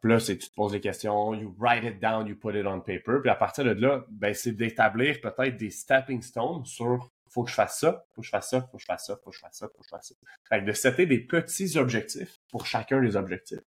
[0.02, 2.66] Puis là, c'est tu te poses des questions, you write it down, you put it
[2.66, 3.20] on paper.
[3.22, 7.50] Puis à partir de là, ben, c'est d'établir peut-être des stepping stones sur faut que
[7.50, 9.36] je fasse ça, faut que je fasse ça, faut que je fasse ça, faut que
[9.36, 10.16] je fasse ça, faut que je fasse ça.
[10.48, 13.60] Fait que de setter des petits objectifs pour chacun des objectifs.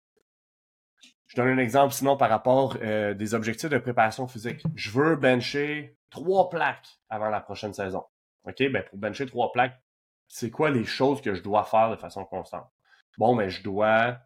[1.32, 4.61] Je donne un exemple sinon par rapport euh, des objectifs de préparation physique.
[4.75, 8.03] Je veux bencher trois plaques avant la prochaine saison.
[8.43, 8.61] OK?
[8.69, 9.82] Ben, pour bencher trois plaques,
[10.27, 12.69] c'est quoi les choses que je dois faire de façon constante?
[13.17, 14.17] Bon, mais ben, je dois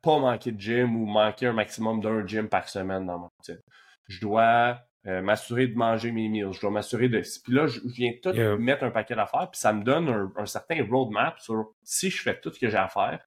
[0.00, 3.60] pas manquer de gym ou manquer un maximum d'un gym par semaine dans ma routine.
[4.08, 6.52] Je dois euh, m'assurer de manger mes meals.
[6.52, 7.20] Je dois m'assurer de.
[7.20, 10.46] Puis là, je viens tout mettre un paquet d'affaires, puis ça me donne un, un,
[10.46, 13.20] certain roadmap sur si je fais tout ce que j'ai à faire,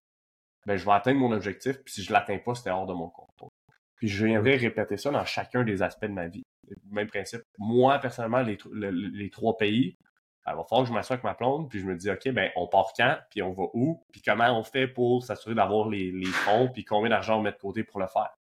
[0.66, 3.10] ben, je vais atteindre mon objectif, puis si je l'atteins pas, c'était hors de mon
[3.10, 3.50] contrôle.
[3.96, 6.44] Puis je viendrai répéter ça dans chacun des aspects de ma vie.
[6.92, 7.42] Même principe.
[7.58, 9.98] Moi, personnellement, les, les trois pays,
[10.46, 12.50] il va falloir que je m'assoie avec ma plombe, puis je me dis, OK, ben,
[12.56, 16.12] on part quand, puis on va où, puis comment on fait pour s'assurer d'avoir les,
[16.12, 18.34] les fonds, puis combien d'argent on met de côté pour le faire.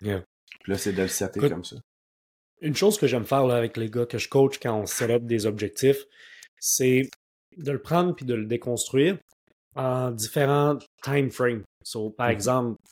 [0.00, 1.76] Puis là, c'est de le setter comme ça.
[2.60, 5.22] Une chose que j'aime faire là, avec les gars que je coach quand on up
[5.22, 6.04] des objectifs,
[6.58, 7.08] c'est
[7.56, 9.18] de le prendre puis de le déconstruire
[9.76, 11.64] en différents time frames.
[11.82, 12.32] So, par mhm.
[12.32, 12.82] exemple,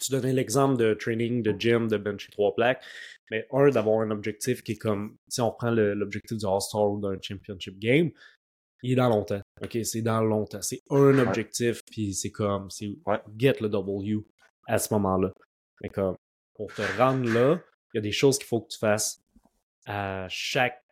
[0.00, 2.82] tu donnais l'exemple de training, de gym, de bench trois plaques.
[3.30, 7.00] Mais un, d'avoir un objectif qui est comme, si on prend l'objectif du All-Star ou
[7.00, 8.10] d'un Championship Game,
[8.82, 9.40] il est dans longtemps.
[9.62, 10.60] OK, c'est dans longtemps.
[10.60, 12.98] C'est un objectif, puis c'est comme, c'est
[13.38, 14.18] get le W
[14.68, 15.32] à ce moment-là.
[15.80, 16.16] Mais comme,
[16.54, 17.58] pour te rendre là,
[17.92, 19.22] il y a des choses qu'il faut que tu fasses
[19.86, 20.82] à chaque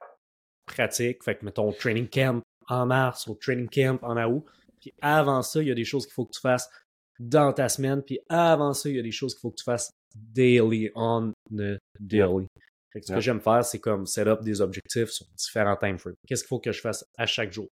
[0.66, 1.22] pratique.
[1.22, 4.44] Fait que, mettons, training camp en mars ou training camp en août,
[4.80, 6.68] puis avant ça, il y a des choses qu'il faut que tu fasses
[7.18, 8.02] dans ta semaine.
[8.02, 11.32] Puis avant ça, il y a des choses qu'il faut que tu fasses daily, on
[11.50, 12.46] the daily.
[12.94, 16.14] ce que j'aime faire, c'est comme set up des objectifs sur différents time frames.
[16.26, 17.68] Qu'est-ce qu'il faut que je fasse à chaque jour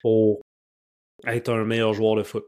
[0.00, 0.40] pour
[1.26, 2.44] être un meilleur joueur de foot?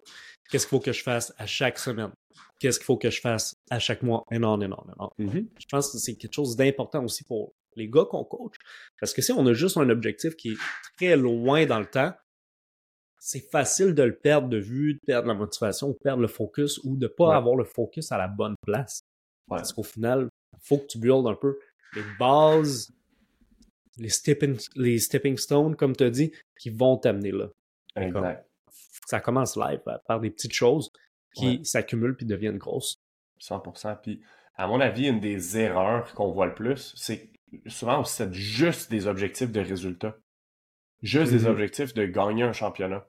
[0.50, 2.12] Qu'est-ce qu'il faut que je fasse à chaque semaine?
[2.58, 4.24] Qu'est-ce qu'il faut que je fasse à chaque mois?
[4.30, 5.10] Et non, et non, et non.
[5.18, 8.54] Je pense que c'est quelque chose d'important aussi pour les gars qu'on coach.
[9.00, 10.56] Parce que si on a juste un objectif qui est
[10.96, 12.12] très loin dans le temps,
[13.24, 16.80] c'est facile de le perdre de vue, de perdre la motivation, de perdre le focus
[16.82, 19.04] ou de pas avoir le focus à la bonne place.
[19.46, 21.56] Parce qu'au final, il faut que tu builds un peu
[21.94, 22.92] les bases,
[23.96, 27.48] les stepping, les stepping stones, comme tu as dit, qui vont t'amener là.
[27.94, 28.44] Exact.
[29.06, 30.90] ça commence live par des petites choses
[31.36, 32.96] qui s'accumulent puis deviennent grosses.
[33.40, 34.00] 100%.
[34.02, 34.20] Puis,
[34.56, 37.30] à mon avis, une des erreurs qu'on voit le plus, c'est
[37.68, 40.16] souvent on set juste des objectifs de résultats.
[41.02, 41.50] Juste des mm-hmm.
[41.50, 43.06] objectifs de gagner un championnat.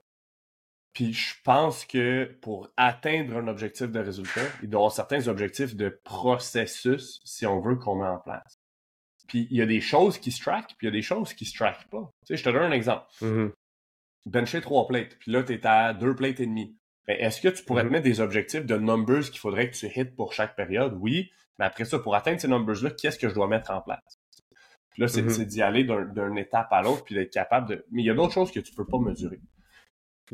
[0.94, 5.26] Puis je pense que pour atteindre un objectif de résultat, il doit y avoir certains
[5.26, 8.60] objectifs de processus, si on veut, qu'on met en place.
[9.26, 11.34] Puis il y a des choses qui se trackent, puis il y a des choses
[11.34, 12.12] qui se trackent pas.
[12.24, 13.06] Tu sais, je te donne un exemple.
[13.22, 13.50] Mm-hmm.
[14.26, 16.76] Bencher trois plates, puis là, tu es à deux plates et demi.
[17.08, 17.90] Mais est-ce que tu pourrais te mm-hmm.
[17.90, 20.96] mettre des objectifs de numbers qu'il faudrait que tu hits pour chaque période?
[21.00, 21.30] Oui.
[21.58, 24.20] Mais après ça, pour atteindre ces numbers-là, qu'est-ce que je dois mettre en place?
[24.90, 25.44] Puis là, c'est mm-hmm.
[25.44, 27.84] d'y aller d'une étape à l'autre, puis d'être capable de.
[27.90, 29.40] Mais il y a d'autres choses que tu peux pas mesurer.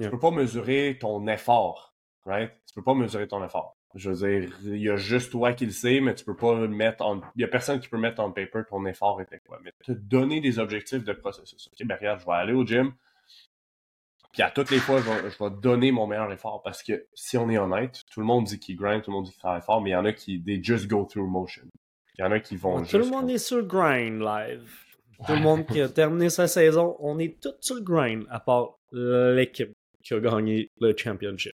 [0.01, 1.95] Tu peux pas mesurer ton effort,
[2.25, 2.53] right?
[2.67, 3.77] Tu peux pas mesurer ton effort.
[3.95, 6.55] Je veux dire, il y a juste toi qui le sais, mais tu peux pas
[6.69, 7.21] mettre en...
[7.35, 9.59] Il y a personne qui peut mettre en paper ton effort était quoi.
[9.65, 11.69] Mais te donner des objectifs de processus.
[11.73, 12.95] OK, ben regarde, je vais aller au gym,
[14.33, 17.07] puis à toutes les fois, je vais, je vais, donner mon meilleur effort parce que
[17.15, 19.41] si on est honnête, tout le monde dit qu'il grind, tout le monde dit qu'il
[19.41, 21.65] travaille fort, mais il y en a qui they just go through motion.
[22.17, 24.71] Il y en a qui vont Tout le monde est sur le grind live.
[25.27, 28.41] Tout le monde qui a terminé sa saison, on est tous sur le grind, à
[28.41, 29.73] part l'équipe
[30.03, 31.53] qui a gagné le championship.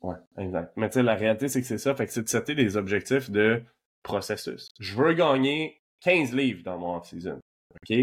[0.00, 0.72] Ouais, exact.
[0.76, 1.94] Mais tu sais, la réalité, c'est que c'est ça.
[1.94, 3.62] Fait que c'est de setter des objectifs de
[4.02, 4.68] processus.
[4.78, 7.40] Je veux gagner 15 livres dans mon off-season.
[7.74, 7.96] OK?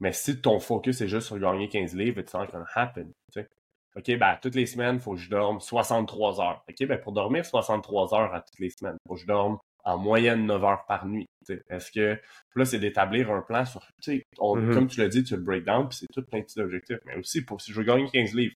[0.00, 3.10] Mais si ton focus est juste sur gagner 15 livres, it's not gonna happen.
[3.32, 3.48] sais.
[3.96, 6.64] OK, ben, toutes les semaines, il faut que je dorme 63 heures.
[6.68, 9.58] OK, ben, pour dormir 63 heures à toutes les semaines, il faut que je dorme
[9.84, 11.26] en moyenne 9 heures par nuit.
[11.70, 12.20] Est-ce que
[12.56, 14.74] là, c'est d'établir un plan sur, tu sais, mm-hmm.
[14.74, 16.98] comme tu l'as dit, tu le breakdown, puis c'est tout plein de petits objectifs.
[17.06, 18.54] Mais aussi, pour si je veux gagner 15 livres,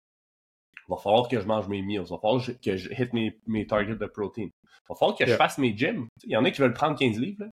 [0.87, 3.37] il va falloir que je mange mes meals, il va falloir que je hit mes,
[3.45, 4.51] mes targets de protéines.
[4.63, 6.07] Il va falloir que je fasse mes gyms.
[6.23, 7.49] Il y en a qui veulent prendre 15 livres, là,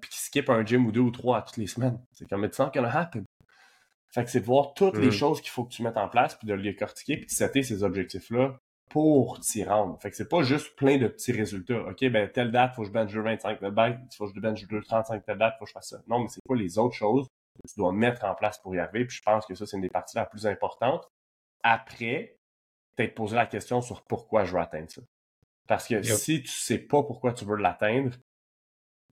[0.00, 1.98] puis qui skippent un gym ou deux ou trois à toutes les semaines.
[2.12, 3.24] C'est comme it's not gonna happen.
[4.12, 5.12] Fait que c'est de voir toutes les mm-hmm.
[5.12, 7.62] choses qu'il faut que tu mettes en place, puis de les cortiquer, puis de setter
[7.62, 8.58] ces objectifs-là
[8.90, 9.98] pour t'y rendre.
[10.02, 11.80] Fait que c'est pas juste plein de petits résultats.
[11.86, 14.66] OK, ben, telle date, faut que je bench 25, telle date, faut que je bench
[14.66, 16.02] 235, telle date, faut que je fasse ça.
[16.08, 18.78] Non, mais c'est pas les autres choses que tu dois mettre en place pour y
[18.78, 19.06] arriver.
[19.06, 21.08] Puis je pense que ça, c'est une des parties la plus importantes.
[21.62, 22.36] Après,
[22.96, 25.02] peut-être poser la question sur pourquoi je veux atteindre ça.
[25.68, 28.16] Parce que si tu sais pas pourquoi tu veux l'atteindre,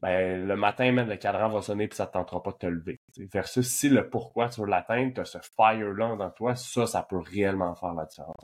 [0.03, 2.66] ben, le matin même, le cadran va sonner puis ça te tentera pas de te
[2.66, 3.01] lever.
[3.33, 7.03] Versus si le pourquoi tu veux l'atteindre, tu as ce fire-là dans toi, ça, ça
[7.03, 8.35] peut réellement faire la différence.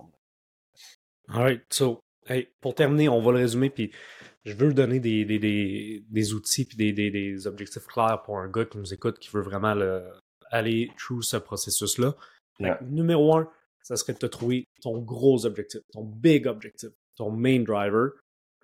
[1.28, 3.91] Alright, so, hey, pour terminer, on va le résumer, puis
[4.45, 8.49] je veux donner des, des, des, des outils puis des, des, objectifs clairs pour un
[8.49, 10.12] gars qui nous écoute, qui veut vraiment le,
[10.51, 12.14] aller through ce processus-là.
[12.82, 13.51] Numéro un,
[13.87, 18.11] ça serait de te trouver ton gros objectif, ton big objectif, ton main driver,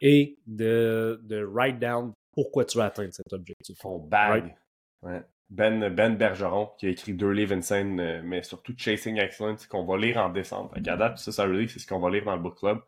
[0.01, 3.79] et de, de write down pourquoi tu veux atteindre cet objectif.
[3.79, 4.57] Ton bag.
[5.03, 5.23] Ouais.
[5.49, 9.85] Ben, ben Bergeron, qui a écrit deux livres insane, euh, mais surtout Chasing Excellence, qu'on
[9.85, 10.73] va lire en décembre.
[10.75, 12.81] À date, ça, ça c'est ce qu'on va lire dans le book club.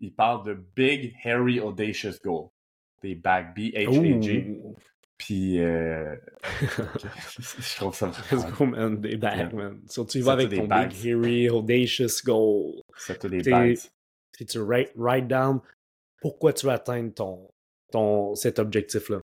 [0.00, 2.48] Il parle de Big, Hairy, Audacious Goal.
[3.00, 4.60] Des bags, B-H-A-G.
[5.20, 6.16] Puis, euh...
[7.38, 8.48] je trouve ça vraiment...
[8.48, 9.00] Let's go, man.
[9.02, 9.82] Des bags, man.
[9.86, 10.88] So, tu y avec ton bags.
[10.88, 12.80] big, hairy, audacious goal.
[13.24, 13.78] Des bags.
[14.32, 15.60] Puis tu write, write, down?
[16.22, 17.50] Pourquoi tu veux atteindre ton,
[17.92, 19.20] ton, cet objectif-là?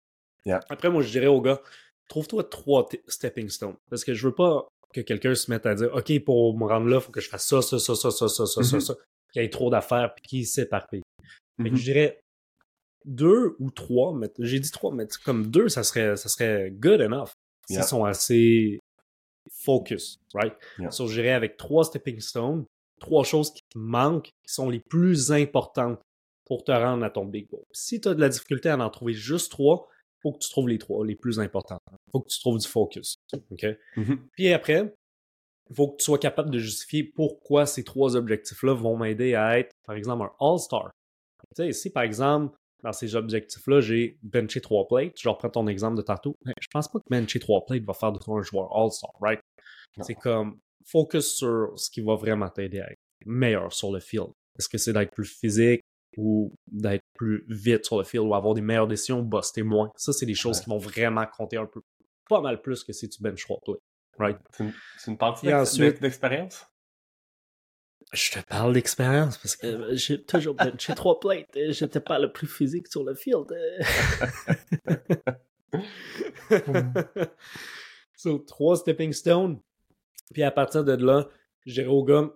[0.45, 0.61] Yeah.
[0.69, 1.63] Après, moi, je dirais aux gars,
[2.09, 3.77] trouve-toi trois stepping stones.
[3.89, 6.89] Parce que je veux pas que quelqu'un se mette à dire, OK, pour me rendre
[6.89, 8.47] là, il faut que je fasse ça, ça, ça, ça, ça, ça, mm -hmm.
[8.49, 8.81] ça, mm-hmm.
[8.81, 8.95] ça,
[9.33, 11.03] qu'il y ait trop d'affaires, puis qu'il s'éparpille.
[11.59, 11.77] Mm -hmm.
[11.77, 12.21] Je dirais,
[13.05, 17.01] deux ou trois, mais j'ai dit trois, mais comme deux, ça serait, ça serait good
[17.01, 17.31] enough.
[17.69, 18.79] S'ils sont assez
[19.51, 20.55] focus, right?
[20.79, 20.91] Yeah.
[20.91, 22.65] So, je dirais avec trois stepping stones,
[23.01, 26.01] trois choses qui te manquent, qui sont les plus importantes
[26.47, 27.65] pour te rendre à ton big goal.
[27.73, 29.89] Si tu as de la difficulté à en trouver juste trois,
[30.23, 31.79] faut que tu trouves les trois, les plus importants.
[32.11, 33.15] faut que tu trouves du focus.
[33.33, 33.65] OK?
[33.97, 34.19] Mm-hmm.
[34.33, 34.95] Puis après,
[35.71, 39.59] il faut que tu sois capable de justifier pourquoi ces trois objectifs-là vont m'aider à
[39.59, 40.91] être, par exemple, un All-Star.
[41.55, 45.67] Tu sais, si par exemple, dans ces objectifs-là, j'ai benché trois plates, je reprends ton
[45.67, 48.43] exemple de tantôt, je pense pas que bencher trois plates va faire de toi un
[48.43, 49.41] joueur All-Star, right?
[50.03, 54.29] C'est comme focus sur ce qui va vraiment t'aider à être meilleur sur le field.
[54.59, 55.81] Est-ce que c'est d'être plus physique,
[56.17, 59.91] ou d'être plus vite sur le field ou avoir des meilleures décisions, buster moins?
[59.97, 61.81] Ça, c'est des choses qui vont vraiment compter un peu,
[62.29, 63.79] pas mal plus que si tu bench 3 plates.
[64.19, 64.39] Right?
[64.53, 66.67] C'est une, partie d'expérience?
[68.15, 71.59] Je te parle d'expérience parce que euh, j'ai toujours benché 3 plates.
[71.71, 73.47] J'étais pas le plus physique sur le field.
[78.17, 79.61] so, trois stepping stones.
[80.33, 81.29] Puis à partir de là,
[81.67, 82.31] je dirais au gars,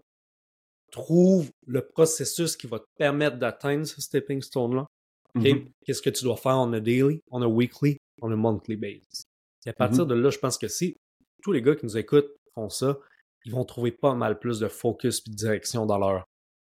[0.90, 4.86] trouve le processus qui va te permettre d'atteindre ce stepping stone-là.
[5.34, 5.70] Mhm.
[5.84, 9.24] Qu'est-ce que tu dois faire on a daily, on a weekly, on a monthly basis.
[9.66, 10.96] Et à partir de là, je pense que si
[11.42, 12.98] tous les gars qui nous écoutent font ça,
[13.44, 16.24] ils vont trouver pas mal plus de focus et de direction dans leur,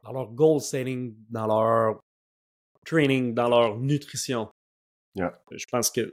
[0.02, 2.00] dans leur goal setting, dans leur
[2.84, 4.50] training, dans leur nutrition.
[5.14, 5.40] Yeah.
[5.50, 6.12] Je pense que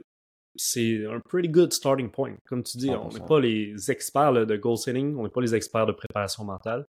[0.54, 2.36] c'est un pretty good starting point.
[2.46, 3.14] Comme tu dis, on 100%.
[3.14, 6.44] n'est pas les experts là, de goal setting, on n'est pas les experts de préparation
[6.44, 6.86] mentale,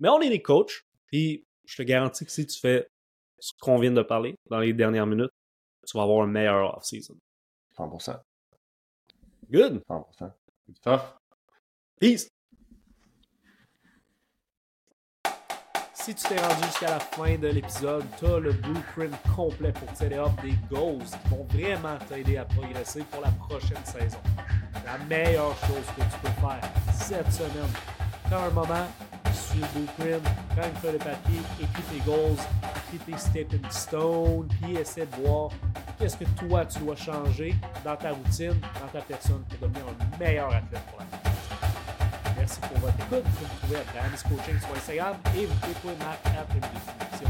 [0.00, 0.82] mais on est des coachs.
[1.06, 2.88] Puis je te garantis que si tu fais
[3.38, 5.30] ce qu'on vient de parler dans les dernières minutes,
[5.86, 7.16] tu vas avoir un meilleur off-season.
[7.76, 8.20] 100%.
[9.50, 9.82] Good.
[9.88, 10.32] 100%.
[10.66, 11.00] C'est tough.
[12.00, 12.28] Peace.
[16.00, 19.92] Si tu t'es rendu jusqu'à la fin de l'épisode, tu as le blueprint complet pour
[19.92, 24.18] t'aider up des goals qui vont vraiment t'aider à progresser pour la prochaine saison.
[24.86, 26.60] La meilleure chose que tu peux faire
[26.92, 27.70] cette semaine,
[28.30, 28.86] prends un moment,
[29.32, 30.22] suis le blueprint,
[30.56, 32.36] prends une feuille de papier, écris tes goals,
[32.92, 35.50] écris tes stepping stones, puis essaie de voir
[35.98, 40.18] qu'est-ce que toi tu dois changer dans ta routine, dans ta personne pour devenir un
[40.18, 41.37] meilleur athlète pour la
[42.48, 42.48] fin.
[42.48, 43.24] Merci pour votre écoute.
[43.24, 46.32] Vous pouvez me trouver à Brandis Coaching sur Instagram et vous pouvez trouver Marc à
[46.34, 47.28] la description.